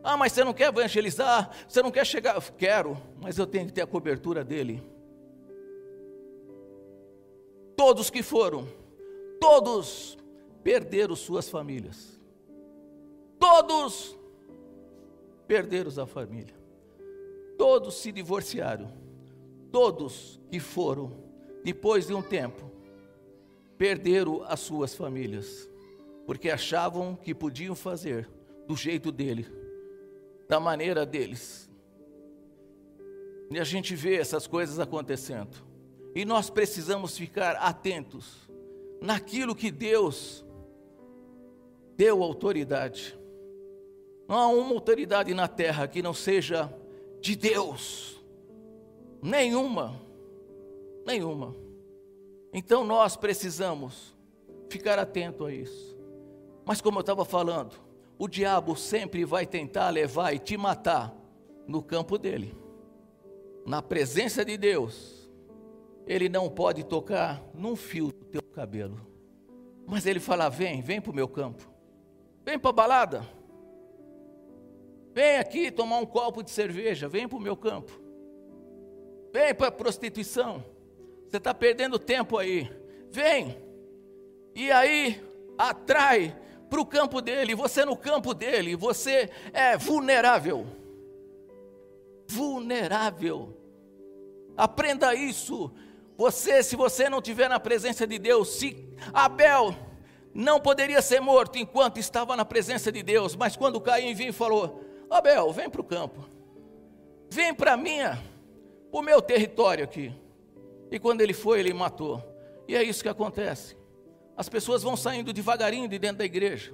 [0.00, 1.50] Ah, mas você não quer evangelizar?
[1.68, 2.40] Você não quer chegar?
[2.52, 4.80] Quero, mas eu tenho que ter a cobertura dele.
[7.76, 8.68] Todos que foram,
[9.40, 10.16] todos
[10.62, 12.16] perderam suas famílias.
[13.40, 14.16] Todos
[15.48, 16.54] perderam a família.
[17.56, 18.92] Todos se divorciaram.
[19.72, 21.12] Todos que foram,
[21.64, 22.70] depois de um tempo,
[23.76, 25.68] perderam as suas famílias,
[26.28, 28.28] porque achavam que podiam fazer
[28.66, 29.46] do jeito dele,
[30.46, 31.70] da maneira deles.
[33.50, 35.56] E a gente vê essas coisas acontecendo.
[36.14, 38.46] E nós precisamos ficar atentos
[39.00, 40.44] naquilo que Deus
[41.96, 43.18] deu autoridade.
[44.28, 46.70] Não há uma autoridade na terra que não seja
[47.22, 48.22] de Deus.
[49.22, 49.98] Nenhuma.
[51.06, 51.56] Nenhuma.
[52.52, 54.14] Então nós precisamos
[54.68, 55.97] ficar atento a isso.
[56.68, 57.76] Mas como eu estava falando,
[58.18, 61.16] o diabo sempre vai tentar levar e te matar
[61.66, 62.54] no campo dele.
[63.64, 65.32] Na presença de Deus,
[66.06, 69.00] ele não pode tocar num fio do teu cabelo.
[69.86, 71.66] Mas ele fala: vem, vem para o meu campo.
[72.44, 73.26] Vem para a balada.
[75.14, 77.98] Vem aqui tomar um copo de cerveja, vem para o meu campo.
[79.32, 80.62] Vem para a prostituição.
[81.26, 82.70] Você está perdendo tempo aí.
[83.10, 83.56] Vem.
[84.54, 85.26] E aí
[85.56, 86.37] atrai
[86.68, 87.54] para o campo dele.
[87.54, 90.66] Você no campo dele, você é vulnerável.
[92.28, 93.56] Vulnerável.
[94.56, 95.72] Aprenda isso.
[96.16, 99.74] Você, se você não estiver na presença de Deus, se Abel
[100.34, 104.32] não poderia ser morto enquanto estava na presença de Deus, mas quando Caim vinha e
[104.32, 106.28] falou: Abel, vem para o campo.
[107.30, 108.18] Vem para minha,
[108.90, 110.12] o meu território aqui.
[110.90, 112.22] E quando ele foi, ele matou.
[112.66, 113.77] E é isso que acontece.
[114.38, 116.72] As pessoas vão saindo devagarinho de dentro da igreja.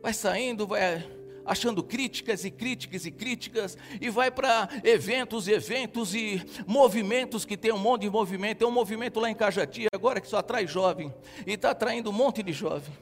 [0.00, 1.06] Vai saindo, vai
[1.44, 7.54] achando críticas e críticas e críticas, e vai para eventos e eventos e movimentos que
[7.54, 8.58] tem um monte de movimento.
[8.60, 11.12] Tem um movimento lá em Cajati, agora que só atrai jovem,
[11.46, 12.94] e está atraindo um monte de jovem.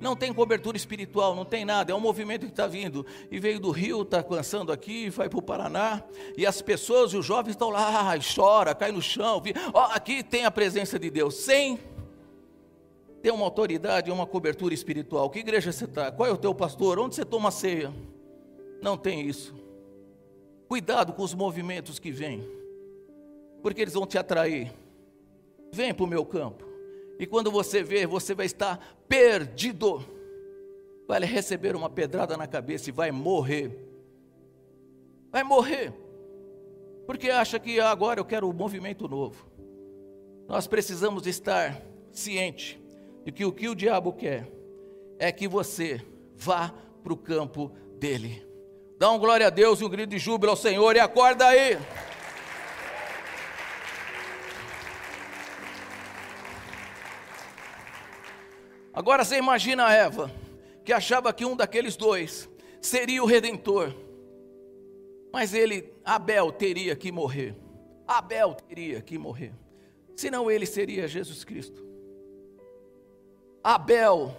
[0.00, 3.04] Não tem cobertura espiritual, não tem nada, é um movimento que está vindo.
[3.30, 6.02] E veio do Rio, está alcançando aqui, vai para o Paraná,
[6.38, 9.42] e as pessoas e os jovens estão lá, chora, cai no chão.
[9.74, 11.78] Ó, aqui tem a presença de Deus, sem
[13.26, 15.28] ter uma autoridade, uma cobertura espiritual.
[15.28, 16.12] Que igreja você está?
[16.12, 16.96] Qual é o teu pastor?
[17.00, 17.92] Onde você toma ceia?
[18.80, 19.52] Não tem isso.
[20.68, 22.48] Cuidado com os movimentos que vêm,
[23.64, 24.72] porque eles vão te atrair.
[25.72, 26.64] Vem para o meu campo.
[27.18, 30.04] E quando você ver, você vai estar perdido.
[31.08, 33.76] Vai receber uma pedrada na cabeça e vai morrer.
[35.32, 35.92] Vai morrer.
[37.06, 39.50] Porque acha que agora eu quero um movimento novo.
[40.46, 42.85] Nós precisamos estar ciente
[43.26, 44.48] de que o que o diabo quer
[45.18, 46.00] é que você
[46.36, 48.46] vá para o campo dele.
[49.00, 51.76] Dá um glória a Deus e um grito de júbilo ao Senhor e acorda aí.
[58.94, 60.30] Agora você imagina a Eva,
[60.84, 62.48] que achava que um daqueles dois
[62.80, 63.92] seria o redentor.
[65.32, 67.56] Mas ele, Abel, teria que morrer.
[68.06, 69.52] Abel teria que morrer.
[70.14, 71.95] Senão ele seria Jesus Cristo.
[73.66, 74.32] Abel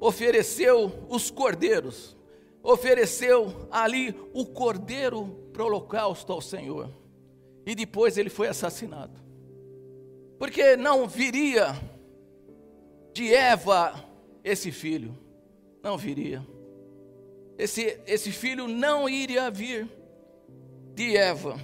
[0.00, 2.16] ofereceu os cordeiros,
[2.62, 6.88] ofereceu ali o cordeiro para o holocausto ao Senhor,
[7.66, 9.20] e depois ele foi assassinado,
[10.38, 11.78] porque não viria
[13.12, 14.02] de Eva
[14.42, 15.14] esse filho,
[15.82, 16.42] não viria,
[17.58, 19.86] esse, esse filho não iria vir
[20.94, 21.60] de Eva,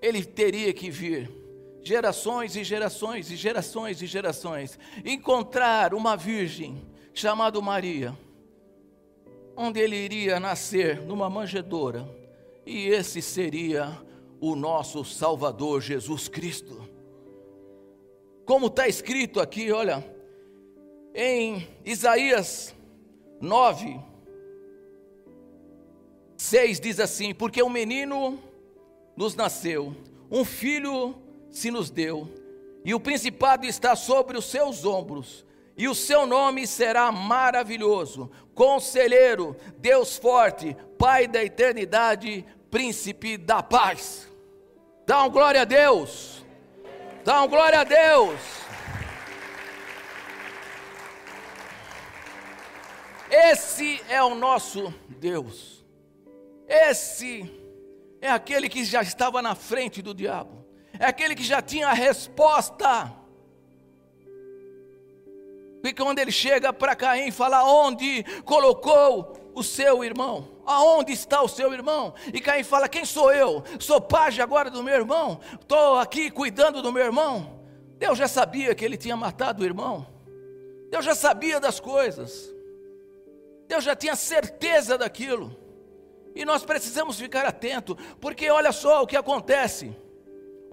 [0.00, 1.43] ele teria que vir
[1.84, 8.16] gerações e gerações e gerações e gerações, encontrar uma virgem chamada Maria,
[9.54, 12.08] onde ele iria nascer numa manjedoura,
[12.64, 14.00] e esse seria
[14.40, 16.88] o nosso Salvador Jesus Cristo.
[18.46, 20.04] Como está escrito aqui, olha,
[21.14, 22.74] em Isaías
[23.40, 24.00] 9,
[26.36, 28.38] 6 diz assim: Porque um menino
[29.16, 29.94] nos nasceu,
[30.30, 31.23] um filho
[31.54, 32.28] se nos deu,
[32.84, 39.56] e o principado está sobre os seus ombros, e o seu nome será maravilhoso, conselheiro,
[39.78, 44.28] Deus forte, Pai da eternidade, príncipe da paz.
[45.06, 46.44] Dá um glória a Deus.
[47.24, 48.40] Dá um glória a Deus.
[53.30, 55.84] Esse é o nosso Deus.
[56.66, 57.50] Esse
[58.20, 60.63] é aquele que já estava na frente do diabo
[60.98, 63.12] é aquele que já tinha a resposta.
[65.82, 70.48] E quando ele chega para Caim, fala: Onde colocou o seu irmão?
[70.64, 72.14] Aonde está o seu irmão?
[72.32, 73.62] E Caim fala: Quem sou eu?
[73.78, 77.60] Sou pajem agora do meu irmão, estou aqui cuidando do meu irmão.
[77.98, 80.06] Deus já sabia que ele tinha matado o irmão,
[80.90, 82.52] Deus já sabia das coisas,
[83.68, 85.56] Deus já tinha certeza daquilo,
[86.34, 89.94] e nós precisamos ficar atentos, porque olha só o que acontece.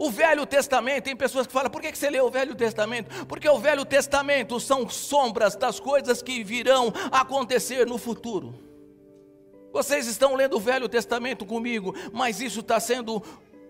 [0.01, 3.27] O Velho Testamento, tem pessoas que falam, por que você lê o Velho Testamento?
[3.27, 8.51] Porque o Velho Testamento são sombras das coisas que virão acontecer no futuro.
[9.71, 13.21] Vocês estão lendo o Velho Testamento comigo, mas isso está sendo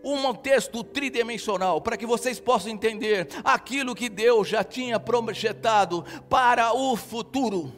[0.01, 6.71] um texto tridimensional para que vocês possam entender aquilo que Deus já tinha projetado para
[6.71, 7.73] o futuro.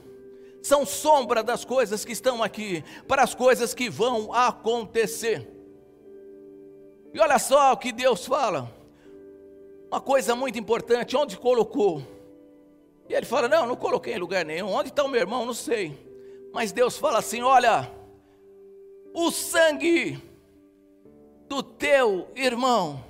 [0.61, 5.62] São sombra das coisas que estão aqui, para as coisas que vão acontecer.
[7.13, 8.73] E olha só o que Deus fala.
[9.87, 12.01] Uma coisa muito importante, onde colocou?
[13.07, 14.73] E ele fala: Não, não coloquei em lugar nenhum.
[14.73, 15.45] Onde está o meu irmão?
[15.45, 15.95] Não sei.
[16.51, 17.91] Mas Deus fala assim: Olha,
[19.13, 20.19] o sangue
[21.47, 23.03] do teu irmão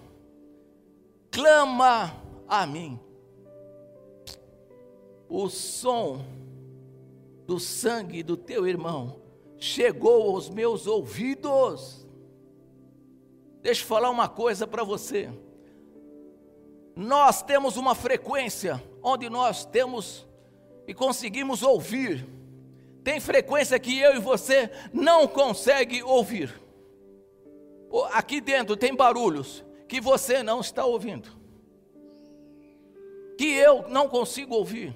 [1.31, 2.13] clama
[2.47, 2.99] a mim.
[5.29, 6.23] O som
[7.47, 9.21] do sangue do teu irmão
[9.57, 12.02] chegou aos meus ouvidos.
[13.63, 15.31] Deixa eu falar uma coisa para você.
[16.93, 20.27] Nós temos uma frequência onde nós temos
[20.85, 22.27] e conseguimos ouvir.
[23.05, 26.53] Tem frequência que eu e você não consegue ouvir.
[28.11, 31.29] Aqui dentro tem barulhos que você não está ouvindo.
[33.37, 34.93] Que eu não consigo ouvir.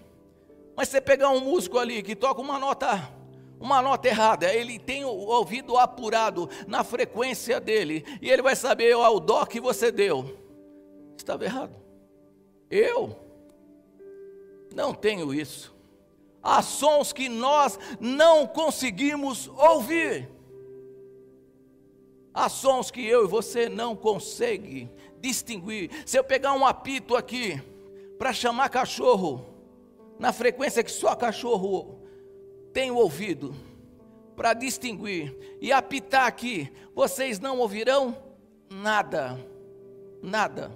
[0.76, 3.16] Mas você pegar um músico ali que toca uma nota
[3.60, 8.96] uma nota errada, ele tem o ouvido apurado na frequência dele, e ele vai saber
[8.96, 10.38] o dó que você deu.
[11.18, 11.76] Estava errado.
[12.70, 13.18] Eu
[14.74, 15.76] não tenho isso.
[16.42, 20.30] há sons que nós não conseguimos ouvir.
[22.34, 24.90] Há sons que eu e você não conseguem
[25.20, 25.90] distinguir.
[26.06, 27.62] Se eu pegar um apito aqui
[28.18, 29.46] para chamar cachorro,
[30.20, 32.07] na frequência que só cachorro
[32.78, 33.56] tem o ouvido,
[34.36, 38.16] para distinguir e apitar aqui, vocês não ouvirão
[38.70, 39.36] nada,
[40.22, 40.72] nada.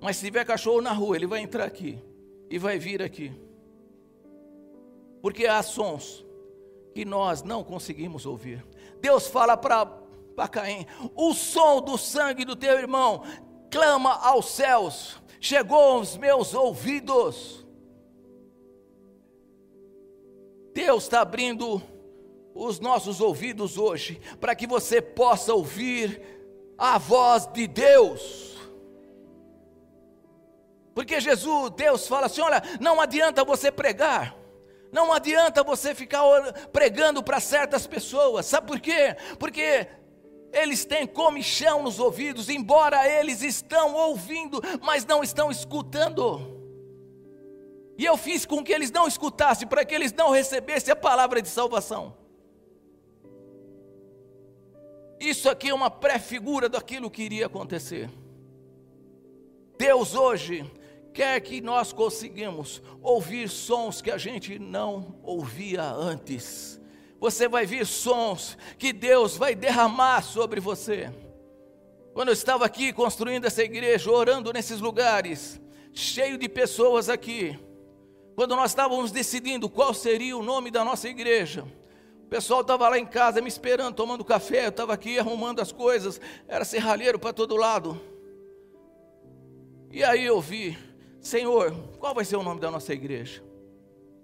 [0.00, 1.98] Mas se tiver cachorro na rua, ele vai entrar aqui
[2.48, 3.32] e vai vir aqui.
[5.20, 6.24] Porque há sons
[6.94, 8.64] que nós não conseguimos ouvir.
[9.00, 9.84] Deus fala para
[10.36, 10.86] para Caim:
[11.16, 13.24] o som do sangue do teu irmão
[13.72, 17.61] clama aos céus, chegou aos meus ouvidos.
[20.72, 21.82] Deus está abrindo
[22.54, 26.20] os nossos ouvidos hoje, para que você possa ouvir
[26.76, 28.56] a voz de Deus.
[30.94, 34.36] Porque Jesus, Deus fala assim: olha, não adianta você pregar,
[34.90, 36.22] não adianta você ficar
[36.72, 39.16] pregando para certas pessoas, sabe por quê?
[39.38, 39.86] Porque
[40.52, 46.61] eles têm comichão nos ouvidos, embora eles estão ouvindo, mas não estão escutando.
[47.98, 51.40] E eu fiz com que eles não escutassem, para que eles não recebessem a palavra
[51.42, 52.16] de salvação.
[55.20, 58.10] Isso aqui é uma pré-figura daquilo que iria acontecer.
[59.78, 60.68] Deus hoje
[61.12, 66.80] quer que nós conseguimos ouvir sons que a gente não ouvia antes
[67.22, 71.08] você vai ver sons que Deus vai derramar sobre você.
[72.12, 75.60] Quando eu estava aqui construindo essa igreja, orando nesses lugares,
[75.92, 77.56] cheio de pessoas aqui,
[78.34, 81.64] quando nós estávamos decidindo qual seria o nome da nossa igreja,
[82.24, 85.70] o pessoal estava lá em casa me esperando, tomando café, eu estava aqui arrumando as
[85.70, 88.00] coisas, era serralheiro para todo lado.
[89.90, 90.78] E aí eu vi,
[91.20, 93.44] Senhor, qual vai ser o nome da nossa igreja?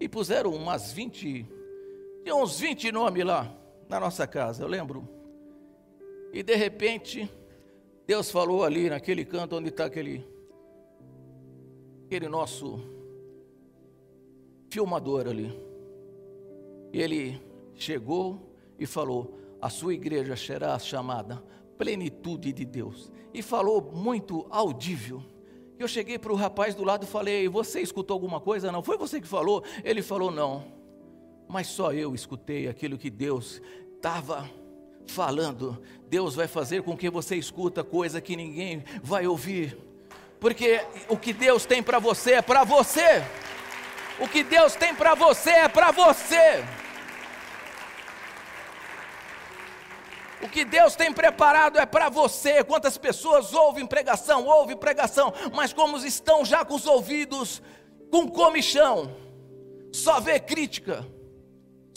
[0.01, 1.59] E puseram umas 20
[2.29, 3.51] tinha uns 20 nomes lá
[3.89, 5.09] na nossa casa, eu lembro.
[6.31, 7.27] E de repente,
[8.07, 10.29] Deus falou ali naquele canto onde está aquele,
[12.05, 12.81] aquele nosso
[14.69, 15.59] filmador ali.
[16.93, 17.41] E ele
[17.75, 21.43] chegou e falou: A sua igreja será chamada
[21.77, 23.13] Plenitude de Deus.
[23.33, 25.23] E falou muito audível.
[25.79, 28.73] Eu cheguei para o rapaz do lado e falei: Você escutou alguma coisa?
[28.73, 29.63] Não, foi você que falou?
[29.85, 30.79] Ele falou: Não
[31.49, 33.61] mas só eu escutei aquilo que Deus
[33.97, 34.49] estava
[35.07, 35.83] falando.
[36.09, 39.77] Deus vai fazer com que você escuta coisa que ninguém vai ouvir.
[40.39, 43.25] Porque o que Deus tem para você é para você.
[44.21, 46.65] O que Deus tem para você é para você.
[50.41, 52.63] O que Deus tem preparado é para você.
[52.65, 57.63] Quantas pessoas ouvem pregação, ouvem pregação, mas como estão já com os ouvidos
[58.11, 59.15] com comichão,
[59.93, 61.07] só vê crítica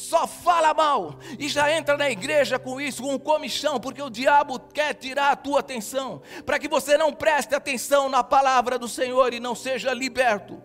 [0.01, 4.59] só fala mal e já entra na igreja com isso, com comichão, porque o diabo
[4.59, 9.31] quer tirar a tua atenção, para que você não preste atenção na palavra do Senhor
[9.33, 10.61] e não seja liberto.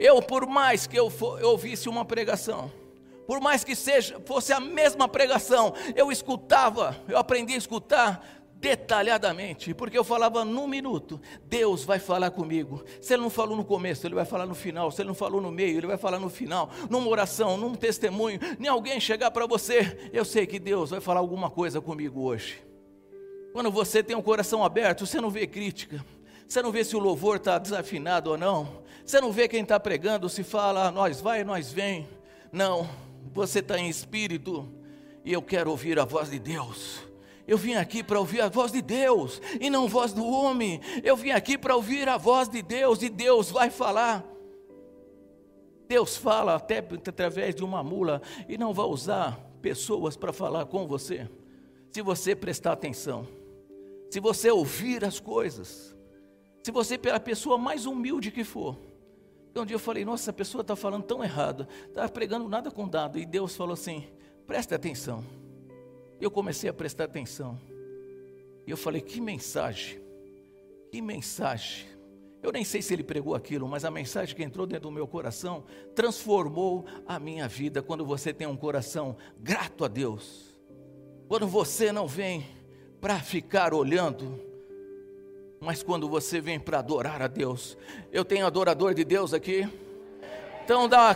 [0.00, 2.72] Eu, por mais que eu, for, eu ouvisse uma pregação,
[3.26, 9.74] por mais que seja fosse a mesma pregação, eu escutava, eu aprendi a escutar detalhadamente,
[9.74, 12.82] porque eu falava num minuto, Deus vai falar comigo.
[12.98, 14.90] Se ele não falou no começo, ele vai falar no final.
[14.90, 16.70] Se ele não falou no meio, ele vai falar no final.
[16.88, 21.20] Numa oração, num testemunho, nem alguém chegar para você, eu sei que Deus vai falar
[21.20, 22.62] alguma coisa comigo hoje.
[23.52, 26.04] Quando você tem um coração aberto, você não vê crítica.
[26.46, 28.82] Você não vê se o louvor está desafinado ou não.
[29.10, 32.08] Você não vê quem está pregando, se fala, nós vai, nós vem.
[32.52, 32.88] Não,
[33.32, 34.72] você está em espírito
[35.24, 37.00] e eu quero ouvir a voz de Deus.
[37.44, 40.80] Eu vim aqui para ouvir a voz de Deus e não a voz do homem.
[41.02, 44.24] Eu vim aqui para ouvir a voz de Deus e Deus vai falar.
[45.88, 50.86] Deus fala até através de uma mula e não vai usar pessoas para falar com
[50.86, 51.28] você.
[51.90, 53.26] Se você prestar atenção,
[54.08, 55.96] se você ouvir as coisas,
[56.62, 58.89] se você pela pessoa mais humilde que for.
[59.50, 62.70] Então, um dia eu falei, nossa, essa pessoa está falando tão errado, está pregando nada
[62.70, 63.18] com dado.
[63.18, 64.06] E Deus falou assim:
[64.46, 65.24] preste atenção.
[66.20, 67.58] Eu comecei a prestar atenção.
[68.64, 70.00] E eu falei: que mensagem,
[70.90, 71.86] que mensagem.
[72.42, 75.06] Eu nem sei se ele pregou aquilo, mas a mensagem que entrou dentro do meu
[75.06, 77.82] coração transformou a minha vida.
[77.82, 80.54] Quando você tem um coração grato a Deus,
[81.28, 82.46] quando você não vem
[82.98, 84.40] para ficar olhando,
[85.60, 87.76] mas quando você vem para adorar a Deus.
[88.10, 89.68] Eu tenho adorador de Deus aqui.
[90.64, 91.14] Então dá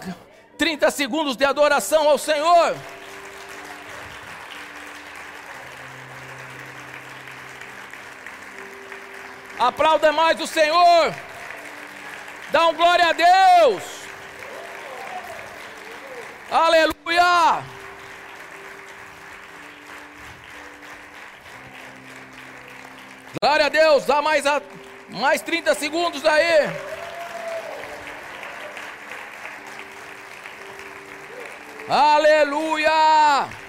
[0.59, 2.77] 30 segundos de adoração ao Senhor.
[9.59, 11.15] Aplauda mais o Senhor.
[12.53, 13.83] Dá um glória a Deus.
[16.51, 17.74] Aleluia!
[23.41, 24.61] Glória a Deus, dá mais, a,
[25.11, 26.71] mais 30 segundos aí.
[31.89, 33.64] Aleluia!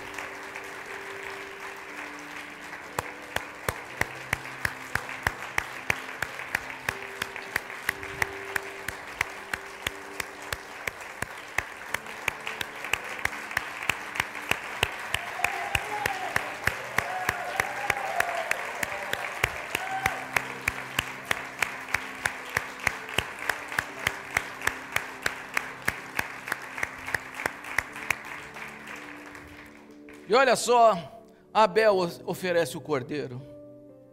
[30.36, 31.22] E olha só,
[31.54, 33.42] Abel oferece o cordeiro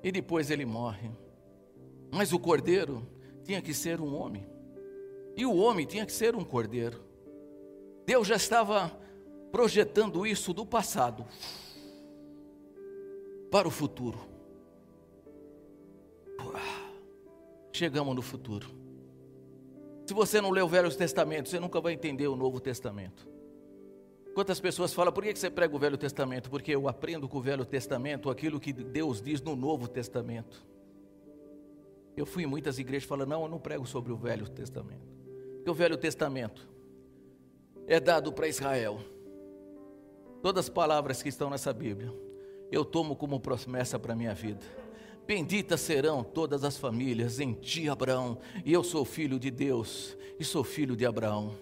[0.04, 1.10] e depois ele morre.
[2.12, 3.04] Mas o cordeiro
[3.42, 4.46] tinha que ser um homem.
[5.36, 7.02] E o homem tinha que ser um cordeiro.
[8.06, 8.96] Deus já estava
[9.50, 11.26] projetando isso do passado
[13.50, 14.20] para o futuro.
[17.72, 18.68] Chegamos no futuro.
[20.06, 23.31] Se você não lê o Velho Testamento, você nunca vai entender o Novo Testamento.
[24.34, 26.48] Quantas pessoas falam, por que você prega o Velho Testamento?
[26.48, 30.64] Porque eu aprendo com o Velho Testamento aquilo que Deus diz no Novo Testamento.
[32.16, 35.06] Eu fui em muitas igrejas falando, não, eu não prego sobre o Velho Testamento.
[35.56, 36.68] Porque o Velho Testamento
[37.86, 39.00] é dado para Israel.
[40.42, 42.12] Todas as palavras que estão nessa Bíblia,
[42.70, 44.64] eu tomo como promessa para a minha vida.
[45.26, 50.44] Benditas serão todas as famílias em ti, Abraão, e eu sou filho de Deus e
[50.44, 51.54] sou filho de Abraão.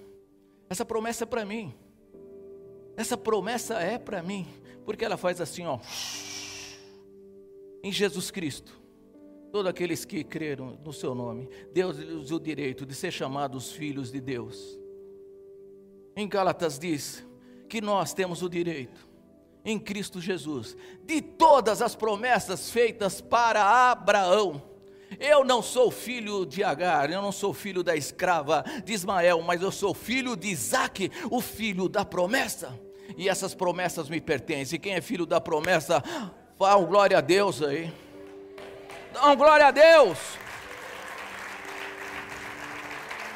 [0.68, 1.74] Essa promessa é para mim.
[3.00, 4.46] Essa promessa é para mim,
[4.84, 5.78] porque ela faz assim, ó.
[7.82, 8.78] Em Jesus Cristo,
[9.50, 14.12] todos aqueles que creram no seu nome, Deus lhes o direito de ser chamados filhos
[14.12, 14.78] de Deus.
[16.14, 17.26] Em Gálatas diz
[17.70, 19.08] que nós temos o direito,
[19.64, 24.62] em Cristo Jesus, de todas as promessas feitas para Abraão.
[25.18, 29.62] Eu não sou filho de Agar, eu não sou filho da escrava de Ismael, mas
[29.62, 34.78] eu sou filho de Isaac, o filho da promessa e essas promessas me pertencem.
[34.78, 36.02] Quem é filho da promessa,
[36.58, 37.92] dá um glória a Deus aí.
[39.12, 40.18] Dá um glória a Deus.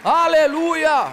[0.05, 1.13] Aleluia.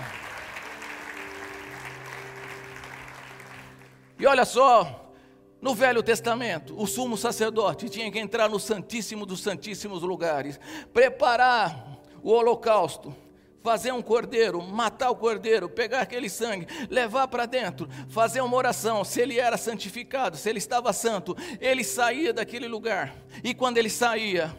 [4.20, 5.14] E olha só,
[5.62, 10.60] no Velho Testamento, o sumo sacerdote tinha que entrar no Santíssimo dos Santíssimos lugares,
[10.94, 13.16] preparar o holocausto,
[13.62, 19.04] fazer um cordeiro, matar o cordeiro, pegar aquele sangue, levar para dentro, fazer uma oração,
[19.04, 23.16] se ele era santificado, se ele estava santo, ele saía daquele lugar.
[23.44, 24.56] E quando ele saía,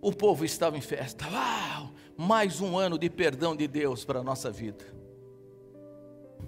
[0.00, 1.26] o povo estava em festa.
[1.28, 1.90] Uau!
[2.16, 4.84] Mais um ano de perdão de Deus para a nossa vida.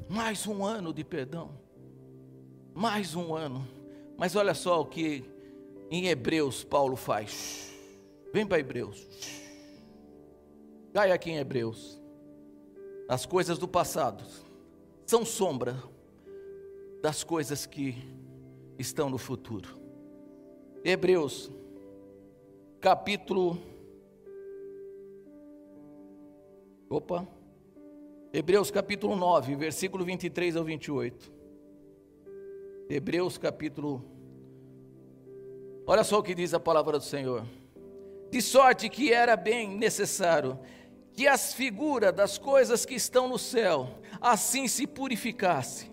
[0.09, 1.59] Mais um ano de perdão.
[2.75, 3.67] Mais um ano.
[4.19, 5.25] Mas olha só o que
[5.91, 7.73] em Hebreus Paulo faz.
[8.35, 9.42] Vem para Hebreus.
[10.93, 11.99] Cai aqui em Hebreus.
[13.09, 14.25] As coisas do passado
[15.07, 15.83] são sombra
[17.01, 17.95] das coisas que
[18.79, 19.81] estão no futuro.
[20.85, 21.51] Hebreus,
[22.79, 23.59] capítulo.
[26.91, 27.27] Opa.
[28.31, 31.33] Hebreus capítulo 9, versículo 23 ao 28.
[32.91, 34.05] Hebreus capítulo.
[35.87, 37.47] Olha só o que diz a palavra do Senhor.
[38.31, 40.59] De sorte que era bem necessário
[41.15, 45.91] que as figuras das coisas que estão no céu assim se purificasse,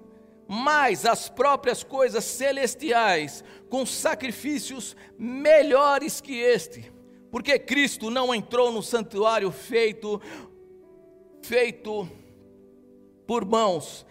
[0.47, 6.91] mas as próprias coisas celestiais com sacrifícios melhores que este,
[7.31, 10.21] porque Cristo não entrou no santuário feito
[11.41, 12.09] feito
[13.25, 14.05] por mãos,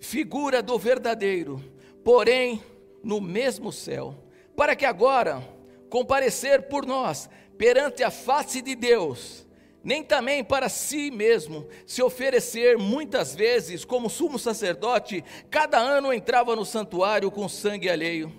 [0.00, 1.62] figura do verdadeiro,
[2.04, 2.62] porém
[3.02, 4.14] no mesmo céu,
[4.56, 5.42] para que agora
[5.88, 9.46] comparecer por nós perante a face de Deus
[9.82, 16.54] nem também para si mesmo se oferecer muitas vezes como sumo sacerdote, cada ano entrava
[16.54, 18.32] no santuário com sangue alheio.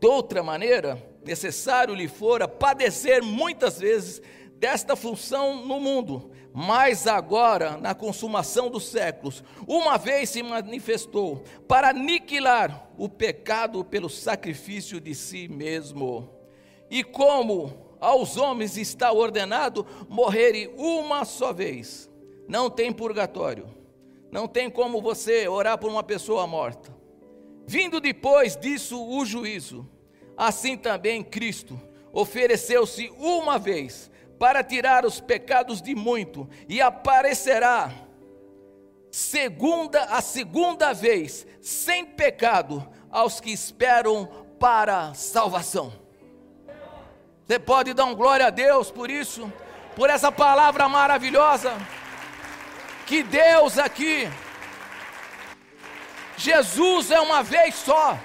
[0.00, 4.22] De outra maneira, necessário lhe fora padecer muitas vezes
[4.56, 11.90] desta função no mundo, mas agora, na consumação dos séculos, uma vez se manifestou para
[11.90, 16.28] aniquilar o pecado pelo sacrifício de si mesmo.
[16.90, 22.10] E como aos homens está ordenado morrerem uma só vez.
[22.46, 23.68] Não tem purgatório.
[24.30, 26.94] Não tem como você orar por uma pessoa morta.
[27.66, 29.88] Vindo depois disso o juízo.
[30.36, 31.78] Assim também Cristo
[32.12, 37.92] ofereceu-se uma vez para tirar os pecados de muito e aparecerá
[39.10, 44.26] segunda a segunda vez, sem pecado, aos que esperam
[44.58, 45.92] para salvação.
[47.48, 49.50] Você pode dar um glória a Deus por isso,
[49.96, 51.74] por essa palavra maravilhosa
[53.06, 54.28] que Deus aqui
[56.36, 58.18] Jesus é uma vez só.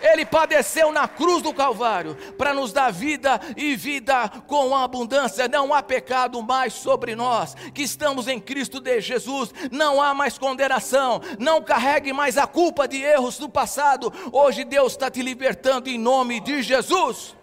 [0.00, 5.46] Ele padeceu na cruz do Calvário para nos dar vida e vida com abundância.
[5.46, 9.52] Não há pecado mais sobre nós que estamos em Cristo de Jesus.
[9.70, 11.20] Não há mais condenação.
[11.38, 14.10] Não carregue mais a culpa de erros do passado.
[14.32, 17.36] Hoje Deus está te libertando em nome de Jesus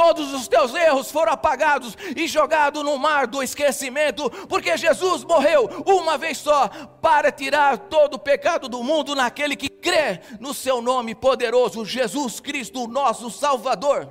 [0.00, 5.66] todos os teus erros foram apagados e jogados no mar do esquecimento, porque Jesus morreu
[5.84, 6.68] uma vez só
[7.02, 12.40] para tirar todo o pecado do mundo naquele que crê no seu nome poderoso, Jesus
[12.40, 14.10] Cristo, nosso Salvador.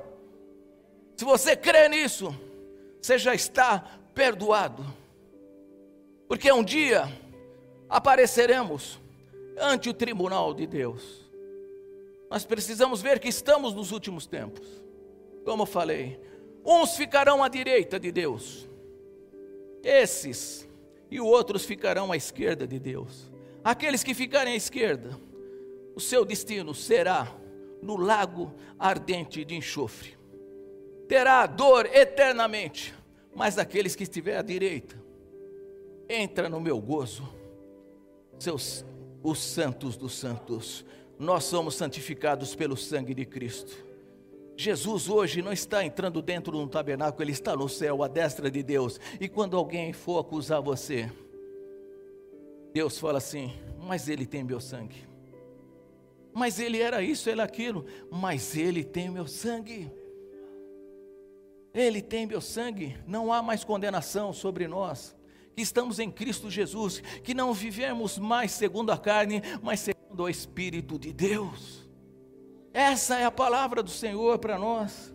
[1.17, 2.35] Se você crê nisso,
[3.01, 3.83] você já está
[4.13, 4.85] perdoado,
[6.27, 7.11] porque um dia
[7.89, 8.99] apareceremos
[9.57, 11.27] ante o tribunal de Deus.
[12.29, 14.78] Nós precisamos ver que estamos nos últimos tempos
[15.49, 16.19] como falei,
[16.63, 18.69] uns ficarão à direita de Deus,
[19.81, 20.69] esses,
[21.09, 23.31] e outros ficarão à esquerda de Deus.
[23.63, 25.19] Aqueles que ficarem à esquerda,
[25.95, 27.35] o seu destino será
[27.81, 30.15] no lago ardente de enxofre.
[31.07, 32.93] Terá dor eternamente,
[33.33, 35.03] mas aqueles que estiver à direita,
[36.07, 37.27] entra no meu gozo.
[38.37, 38.85] Seus
[39.23, 40.85] os santos dos santos,
[41.17, 43.88] nós somos santificados pelo sangue de Cristo.
[44.59, 48.51] Jesus hoje não está entrando dentro de um tabernáculo, ele está no céu, à destra
[48.51, 48.99] de Deus.
[49.17, 51.09] E quando alguém for acusar você,
[52.73, 55.07] Deus fala assim: Mas ele tem meu sangue.
[56.33, 57.85] Mas ele era isso, ele aquilo.
[58.11, 59.89] Mas ele tem meu sangue.
[61.73, 62.97] Ele tem meu sangue.
[63.07, 65.15] Não há mais condenação sobre nós.
[65.55, 67.01] Que estamos em Cristo Jesus.
[67.23, 71.88] Que não vivemos mais segundo a carne, mas segundo o Espírito de Deus.
[72.73, 75.13] Essa é a palavra do Senhor para nós.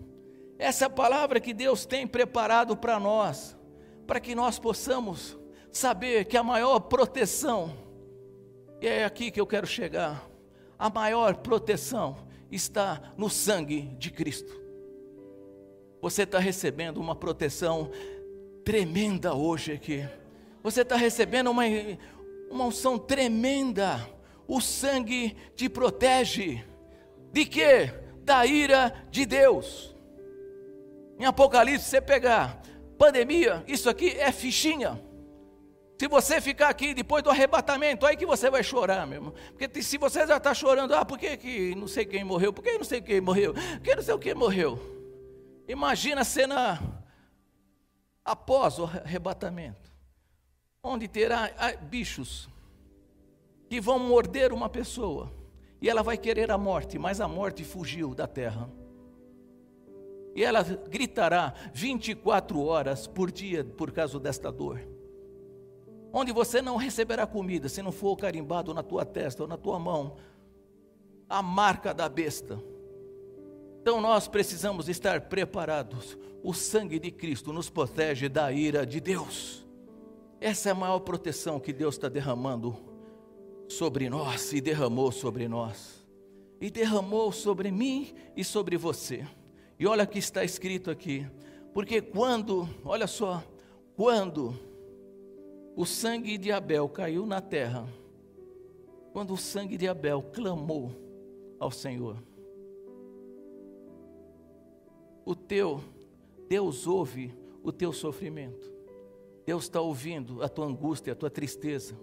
[0.59, 3.57] Essa é a palavra que Deus tem preparado para nós,
[4.07, 5.37] para que nós possamos
[5.71, 7.77] saber que a maior proteção,
[8.81, 10.29] e é aqui que eu quero chegar,
[10.79, 12.17] a maior proteção
[12.51, 14.63] está no sangue de Cristo.
[16.01, 17.91] Você está recebendo uma proteção
[18.65, 20.07] tremenda hoje aqui.
[20.63, 21.65] Você está recebendo uma,
[22.51, 24.07] uma unção tremenda.
[24.47, 26.63] O sangue te protege.
[27.35, 27.93] De quê?
[28.23, 29.93] Da ira de Deus.
[31.19, 32.63] Em Apocalipse, você pegar
[32.97, 35.03] pandemia, isso aqui é fichinha.
[35.99, 39.33] Se você ficar aqui depois do arrebatamento, aí que você vai chorar mesmo.
[39.51, 42.53] Porque se você já está chorando, ah, por que, que não sei quem morreu?
[42.53, 43.53] Por que não sei quem morreu?
[43.53, 44.79] Por que não sei o que morreu?
[45.67, 46.81] Imagina a cena
[48.25, 49.93] após o arrebatamento,
[50.81, 52.49] onde terá ah, bichos
[53.69, 55.44] que vão morder uma pessoa
[55.81, 58.71] e ela vai querer a morte, mas a morte fugiu da terra.
[60.35, 64.81] E ela gritará 24 horas por dia por causa desta dor.
[66.13, 69.79] Onde você não receberá comida se não for carimbado na tua testa ou na tua
[69.79, 70.17] mão
[71.29, 72.59] a marca da besta.
[73.81, 76.17] Então nós precisamos estar preparados.
[76.43, 79.67] O sangue de Cristo nos protege da ira de Deus.
[80.41, 82.94] Essa é a maior proteção que Deus está derramando
[83.69, 86.05] sobre nós e derramou sobre nós.
[86.61, 89.27] E derramou sobre mim e sobre você.
[89.79, 91.27] E olha o que está escrito aqui.
[91.73, 93.43] Porque quando, olha só,
[93.97, 94.55] quando
[95.77, 97.87] o sangue de Abel caiu na terra,
[99.13, 100.93] quando o sangue de Abel clamou
[101.59, 102.17] ao Senhor,
[105.25, 105.81] o teu,
[106.49, 108.73] Deus ouve o teu sofrimento,
[109.45, 111.97] Deus está ouvindo a tua angústia, a tua tristeza.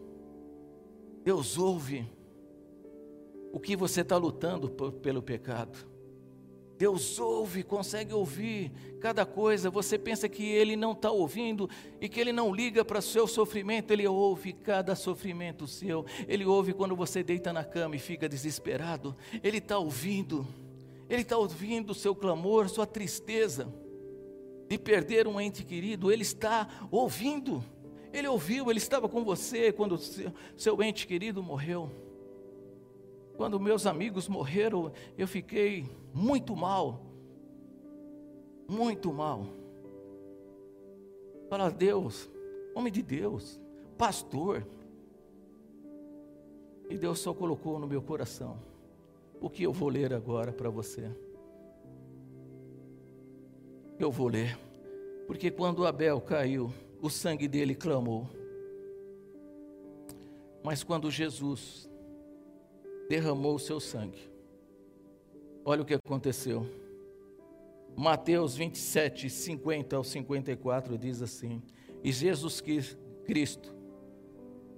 [1.24, 2.06] Deus ouve
[3.52, 5.92] o que você está lutando por, pelo pecado.
[6.82, 9.70] Deus ouve, consegue ouvir cada coisa.
[9.70, 11.70] Você pensa que Ele não está ouvindo
[12.00, 13.92] e que Ele não liga para o seu sofrimento.
[13.92, 16.04] Ele ouve cada sofrimento seu.
[16.28, 19.16] Ele ouve quando você deita na cama e fica desesperado.
[19.44, 20.48] Ele está ouvindo.
[21.08, 23.72] Ele está ouvindo o seu clamor, sua tristeza
[24.68, 26.12] de perder um ente querido.
[26.12, 27.64] Ele está ouvindo.
[28.14, 29.98] Ele ouviu, ele estava com você quando
[30.58, 31.90] seu, ente querido morreu.
[33.38, 37.02] Quando meus amigos morreram, eu fiquei muito mal.
[38.68, 39.48] Muito mal.
[41.50, 42.30] Fala, Deus,
[42.76, 43.60] homem de Deus,
[43.98, 44.66] pastor.
[46.90, 48.60] E Deus só colocou no meu coração
[49.40, 51.10] o que eu vou ler agora para você.
[53.98, 54.58] Eu vou ler.
[55.26, 58.30] Porque quando Abel caiu, o sangue dele clamou.
[60.64, 61.90] Mas quando Jesus
[63.10, 64.30] derramou o seu sangue,
[65.66, 66.66] olha o que aconteceu.
[67.98, 71.62] Mateus 27, 50 ao 54 diz assim:
[72.04, 72.62] E Jesus
[73.26, 73.76] Cristo,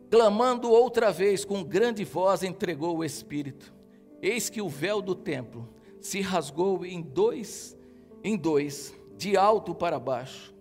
[0.10, 3.74] clamando outra vez com grande voz, entregou o Espírito.
[4.22, 5.68] Eis que o véu do templo
[6.00, 7.78] se rasgou em dois,
[8.24, 10.53] em dois, de alto para baixo.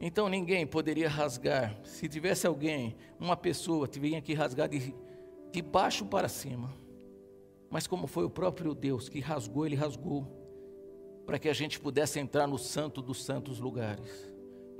[0.00, 1.78] Então ninguém poderia rasgar.
[1.84, 4.94] Se tivesse alguém, uma pessoa, tinha que rasgar de,
[5.52, 6.74] de baixo para cima.
[7.68, 10.26] Mas como foi o próprio Deus que rasgou, ele rasgou
[11.26, 14.30] para que a gente pudesse entrar no santo dos santos lugares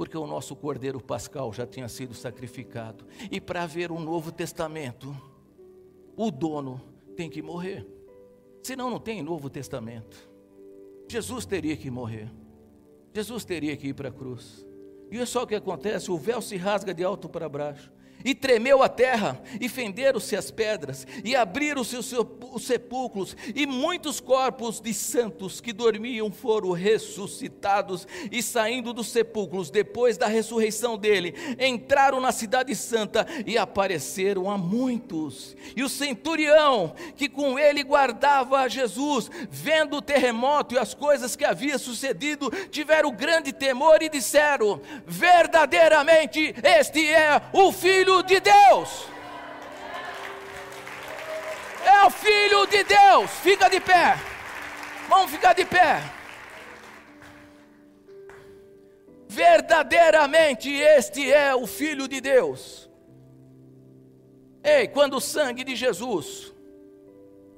[0.01, 3.05] porque o nosso cordeiro pascal já tinha sido sacrificado.
[3.31, 5.15] E para ver o Novo Testamento,
[6.17, 6.81] o dono
[7.15, 7.87] tem que morrer.
[8.63, 10.27] Senão não tem Novo Testamento.
[11.07, 12.33] Jesus teria que morrer.
[13.13, 14.67] Jesus teria que ir para a cruz.
[15.11, 17.91] E olha só o que acontece: o véu se rasga de alto para baixo.
[18.25, 24.81] E tremeu a terra, e fenderam-se as pedras, e abriram-se os sepulcros, e muitos corpos
[24.81, 32.21] de santos que dormiam foram ressuscitados, e saindo dos sepulcros, depois da ressurreição dele, entraram
[32.21, 35.57] na cidade santa e apareceram a muitos.
[35.75, 41.45] E o centurião, que com ele guardava Jesus, vendo o terremoto e as coisas que
[41.45, 49.07] havia sucedido, tiveram grande temor e disseram: Verdadeiramente, este é o filho Filho de Deus.
[51.85, 53.31] É o Filho de Deus.
[53.31, 54.17] Fica de pé.
[55.09, 56.03] Vamos ficar de pé.
[59.29, 62.91] Verdadeiramente este é o Filho de Deus.
[64.63, 66.53] Ei, quando o sangue de Jesus,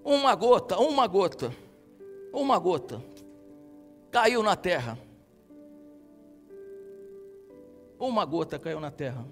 [0.04, 1.50] uma gota, uma gota,
[2.30, 3.02] uma gota,
[4.10, 4.98] caiu na terra.
[7.98, 9.24] Uma gota caiu na terra.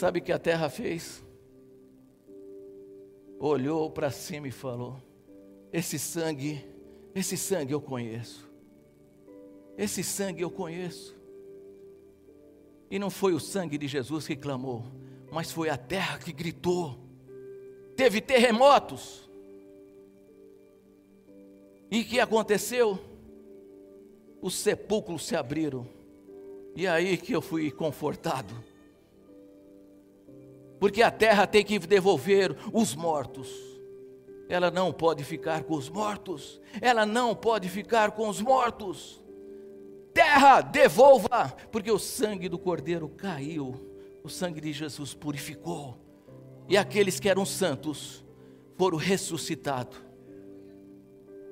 [0.00, 1.22] Sabe o que a terra fez?
[3.38, 4.96] Olhou para cima e falou:
[5.70, 6.64] Esse sangue,
[7.14, 8.50] esse sangue eu conheço.
[9.76, 11.14] Esse sangue eu conheço.
[12.90, 14.86] E não foi o sangue de Jesus que clamou,
[15.30, 16.98] mas foi a terra que gritou.
[17.94, 19.28] Teve terremotos.
[21.90, 22.98] E o que aconteceu?
[24.40, 25.86] Os sepulcros se abriram.
[26.74, 28.69] E é aí que eu fui confortado
[30.80, 33.48] porque a terra tem que devolver os mortos.
[34.48, 39.22] Ela não pode ficar com os mortos, ela não pode ficar com os mortos.
[40.12, 43.78] Terra, devolva, porque o sangue do Cordeiro caiu,
[44.24, 45.96] o sangue de Jesus purificou,
[46.68, 48.24] e aqueles que eram santos
[48.76, 50.02] foram ressuscitados.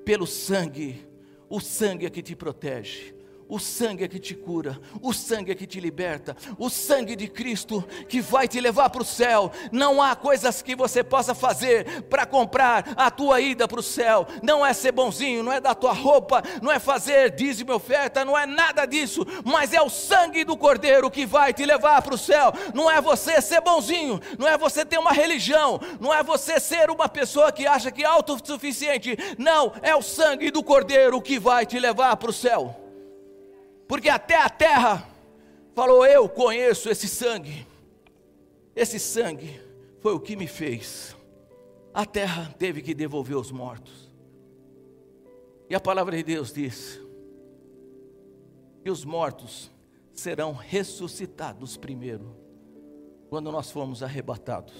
[0.04, 1.06] Pelo sangue,
[1.48, 3.14] o sangue é que te protege,
[3.48, 7.26] o sangue é que te cura, o sangue é que te liberta, o sangue de
[7.26, 9.50] Cristo que vai te levar para o céu.
[9.72, 14.26] Não há coisas que você possa fazer para comprar a tua ida para o céu.
[14.42, 18.36] Não é ser bonzinho, não é dar tua roupa, não é fazer dízimo oferta, não
[18.36, 22.18] é nada disso, mas é o sangue do Cordeiro que vai te levar para o
[22.18, 22.52] céu.
[22.74, 26.90] Não é você ser bonzinho, não é você ter uma religião, não é você ser
[26.90, 29.16] uma pessoa que acha que é autossuficiente.
[29.38, 32.87] Não, é o sangue do Cordeiro que vai te levar para o céu
[33.88, 35.08] porque até a terra
[35.74, 37.66] falou: Eu conheço esse sangue.
[38.76, 39.60] Esse sangue
[40.00, 41.16] foi o que me fez.
[41.92, 44.12] A terra teve que devolver os mortos.
[45.68, 47.00] E a palavra de Deus diz
[48.84, 49.70] que os mortos
[50.12, 52.36] serão ressuscitados primeiro,
[53.28, 54.74] quando nós formos arrebatados.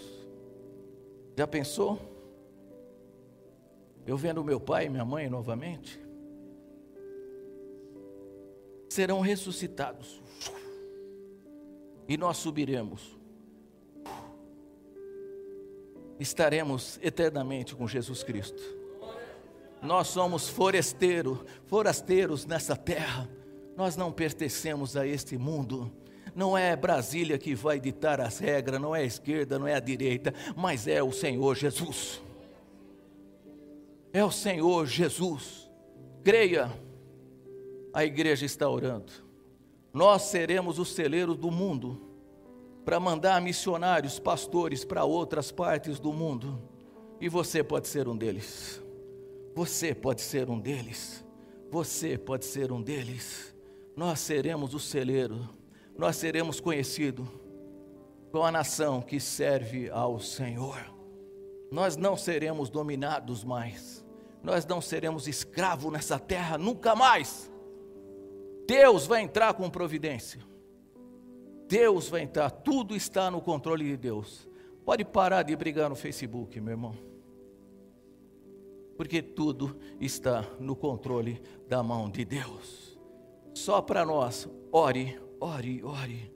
[1.36, 1.98] Já pensou?
[4.06, 6.07] Eu vendo meu pai e minha mãe novamente
[8.89, 10.22] serão ressuscitados.
[12.09, 13.18] E nós subiremos.
[16.18, 18.62] Estaremos eternamente com Jesus Cristo.
[19.80, 23.28] Nós somos forasteiro, forasteiros nessa terra.
[23.76, 25.93] Nós não pertencemos a este mundo.
[26.34, 29.80] Não é Brasília que vai ditar as regras, não é a esquerda, não é a
[29.80, 32.20] direita, mas é o Senhor Jesus.
[34.12, 35.70] É o Senhor Jesus.
[36.24, 36.72] Creia
[37.99, 39.12] a igreja está orando.
[39.92, 42.01] Nós seremos os celeiros do mundo
[42.84, 46.62] para mandar missionários, pastores para outras partes do mundo.
[47.20, 48.80] E você pode ser um deles.
[49.53, 51.24] Você pode ser um deles.
[51.72, 53.53] Você pode ser um deles.
[53.96, 55.49] Nós seremos o celeiro.
[55.96, 57.26] Nós seremos conhecidos
[58.30, 60.78] com a nação que serve ao Senhor.
[61.68, 64.07] Nós não seremos dominados mais.
[64.40, 67.51] Nós não seremos escravos nessa terra nunca mais.
[68.69, 70.43] Deus vai entrar com providência.
[71.66, 74.47] Deus vai entrar, tudo está no controle de Deus.
[74.85, 76.95] Pode parar de brigar no Facebook, meu irmão.
[78.95, 83.01] Porque tudo está no controle da mão de Deus.
[83.55, 86.31] Só para nós, ore, ore, ore.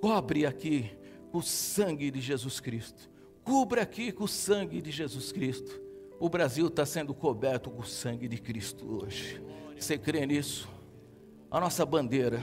[0.00, 0.90] Cobre aqui
[1.34, 3.10] o sangue de Jesus Cristo.
[3.42, 5.82] Cubra aqui com o sangue de Jesus Cristo.
[6.18, 9.42] O Brasil está sendo coberto com o sangue de Cristo hoje.
[9.78, 10.73] Você crê nisso?
[11.54, 12.42] A nossa bandeira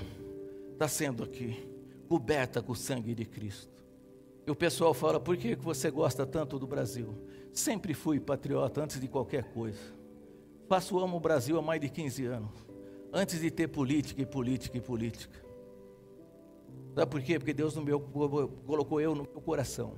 [0.72, 1.70] está sendo aqui
[2.07, 3.84] coberta com o sangue de Cristo.
[4.47, 7.14] E o pessoal fala: por que você gosta tanto do Brasil?
[7.51, 9.82] Sempre fui patriota antes de qualquer coisa.
[10.70, 12.51] Faço amo o Brasil há mais de 15 anos.
[13.12, 15.45] Antes de ter política e política e política.
[16.95, 17.38] Sabe por quê?
[17.38, 19.95] Porque Deus no meu, colocou eu no meu coração.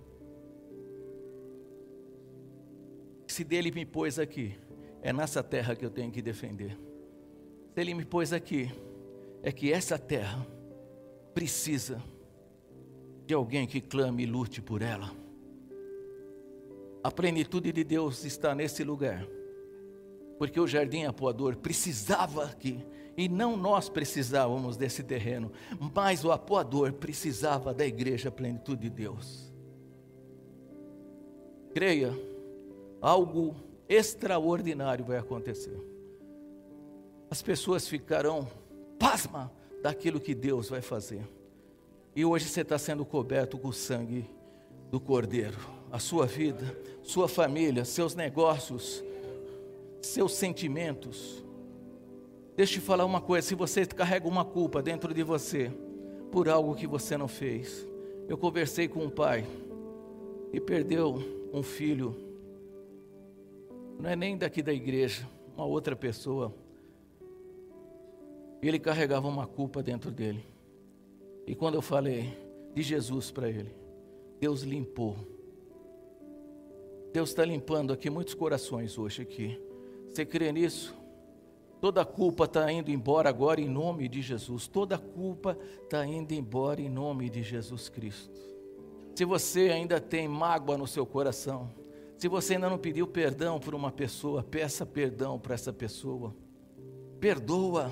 [3.28, 4.55] Se dele me pôs aqui,
[5.03, 6.76] é nessa terra que eu tenho que defender.
[7.76, 8.72] Se ele me pôs aqui,
[9.44, 10.48] é que essa terra
[11.34, 12.02] precisa
[13.28, 15.12] de alguém que clame e lute por ela.
[17.04, 19.28] A plenitude de Deus está nesse lugar,
[20.38, 22.86] porque o jardim apoador precisava aqui,
[23.18, 25.52] e não nós precisávamos desse terreno,
[25.94, 29.52] mas o apoador precisava da igreja, plenitude de Deus.
[31.74, 32.14] Creia,
[33.02, 33.56] algo
[33.89, 35.78] extraordinário vai acontecer.
[37.30, 38.48] As pessoas ficarão
[39.00, 41.28] pasma daquilo que Deus vai fazer.
[42.16, 44.30] E hoje você está sendo coberto com o sangue
[44.91, 45.58] do Cordeiro.
[45.91, 49.04] A sua vida, sua família, seus negócios,
[50.02, 51.44] seus sentimentos.
[52.56, 55.72] Deixa eu te falar uma coisa: se você carrega uma culpa dentro de você
[56.32, 57.88] por algo que você não fez.
[58.28, 59.46] Eu conversei com um pai
[60.52, 62.16] e perdeu um filho,
[64.00, 66.54] não é nem daqui da igreja, uma outra pessoa
[68.64, 70.45] e ele carregava uma culpa dentro dele.
[71.45, 72.34] E quando eu falei
[72.74, 73.76] de Jesus para ele,
[74.39, 75.18] Deus limpou.
[77.11, 79.61] Deus está limpando aqui muitos corações hoje aqui.
[80.09, 80.95] Você crê nisso?
[81.82, 84.66] Toda culpa está indo embora agora em nome de Jesus.
[84.66, 88.39] Toda culpa está indo embora em nome de Jesus Cristo.
[89.14, 91.70] Se você ainda tem mágoa no seu coração,
[92.18, 96.34] se você ainda não pediu perdão por uma pessoa, peça perdão para essa pessoa.
[97.20, 97.91] Perdoa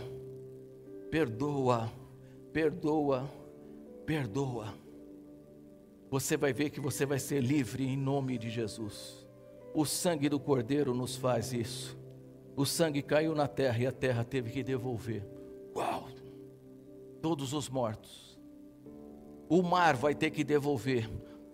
[1.12, 1.92] perdoa,
[2.54, 3.30] perdoa,
[4.06, 4.74] perdoa.
[6.10, 9.28] Você vai ver que você vai ser livre em nome de Jesus.
[9.74, 11.98] O sangue do Cordeiro nos faz isso.
[12.56, 15.26] O sangue caiu na terra e a terra teve que devolver.
[15.76, 16.08] Uau!
[17.22, 18.40] Todos os mortos.
[19.50, 21.10] O mar vai ter que devolver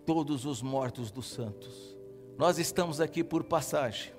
[0.05, 1.97] todos os mortos dos santos.
[2.37, 4.13] Nós estamos aqui por passagem.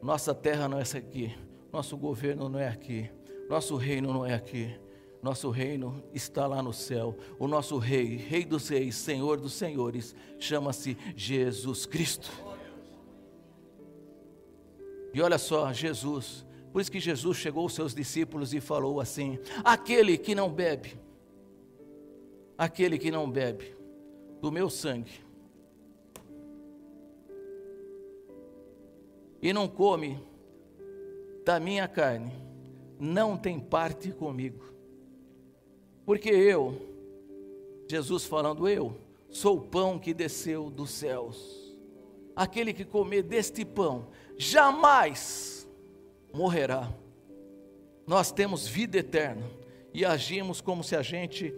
[0.00, 1.36] Nossa terra não é essa aqui.
[1.72, 3.10] Nosso governo não é aqui.
[3.48, 4.74] Nosso reino não é aqui.
[5.22, 7.16] Nosso reino está lá no céu.
[7.38, 12.30] O nosso rei, rei dos reis, senhor dos senhores, chama-se Jesus Cristo.
[15.14, 19.38] E olha só, Jesus, por isso que Jesus chegou aos seus discípulos e falou assim:
[19.64, 20.98] aquele que não bebe,
[22.58, 23.76] aquele que não bebe
[24.42, 25.24] do meu sangue
[29.44, 30.18] e não come
[31.44, 32.32] da minha carne,
[32.98, 34.72] não tem parte comigo.
[36.04, 36.80] Porque eu,
[37.88, 38.96] Jesus falando, eu
[39.28, 41.74] sou o pão que desceu dos céus.
[42.36, 45.68] Aquele que comer deste pão jamais
[46.32, 46.92] morrerá.
[48.06, 49.48] Nós temos vida eterna
[49.92, 51.54] e agimos como se a gente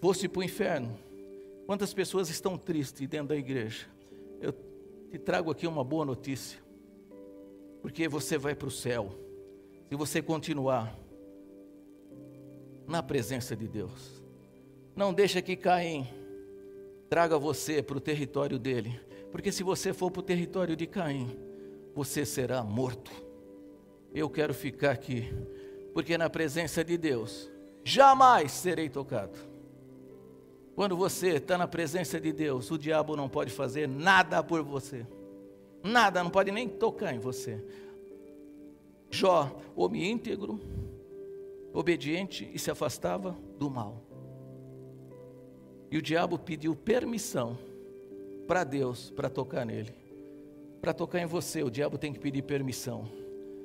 [0.00, 0.98] fosse para o inferno.
[1.66, 3.86] Quantas pessoas estão tristes dentro da igreja?
[4.40, 4.52] Eu
[5.10, 6.58] te trago aqui uma boa notícia,
[7.82, 9.25] porque você vai para o céu
[9.88, 10.96] se você continuar
[12.86, 14.22] na presença de Deus.
[14.94, 16.06] Não deixa que Caim
[17.08, 18.98] traga você para o território dele,
[19.30, 21.36] porque se você for para o território de Caim,
[21.94, 23.10] você será morto.
[24.14, 25.32] Eu quero ficar aqui,
[25.92, 27.50] porque na presença de Deus
[27.84, 29.38] jamais serei tocado.
[30.74, 35.06] Quando você está na presença de Deus, o diabo não pode fazer nada por você,
[35.82, 37.62] nada, não pode nem tocar em você.
[39.10, 40.60] Jó, homem íntegro,
[41.72, 44.02] obediente e se afastava do mal.
[45.90, 47.56] E o diabo pediu permissão
[48.46, 49.94] para Deus para tocar nele.
[50.80, 53.08] Para tocar em você, o diabo tem que pedir permissão.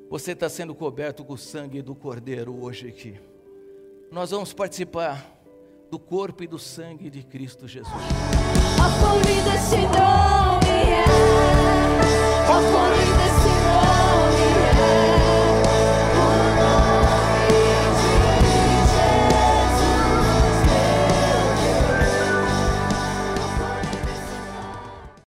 [0.09, 3.19] Você está sendo coberto com o sangue do Cordeiro hoje aqui.
[4.11, 5.37] Nós vamos participar
[5.89, 7.93] do corpo e do sangue de Cristo Jesus.
[8.77, 8.91] A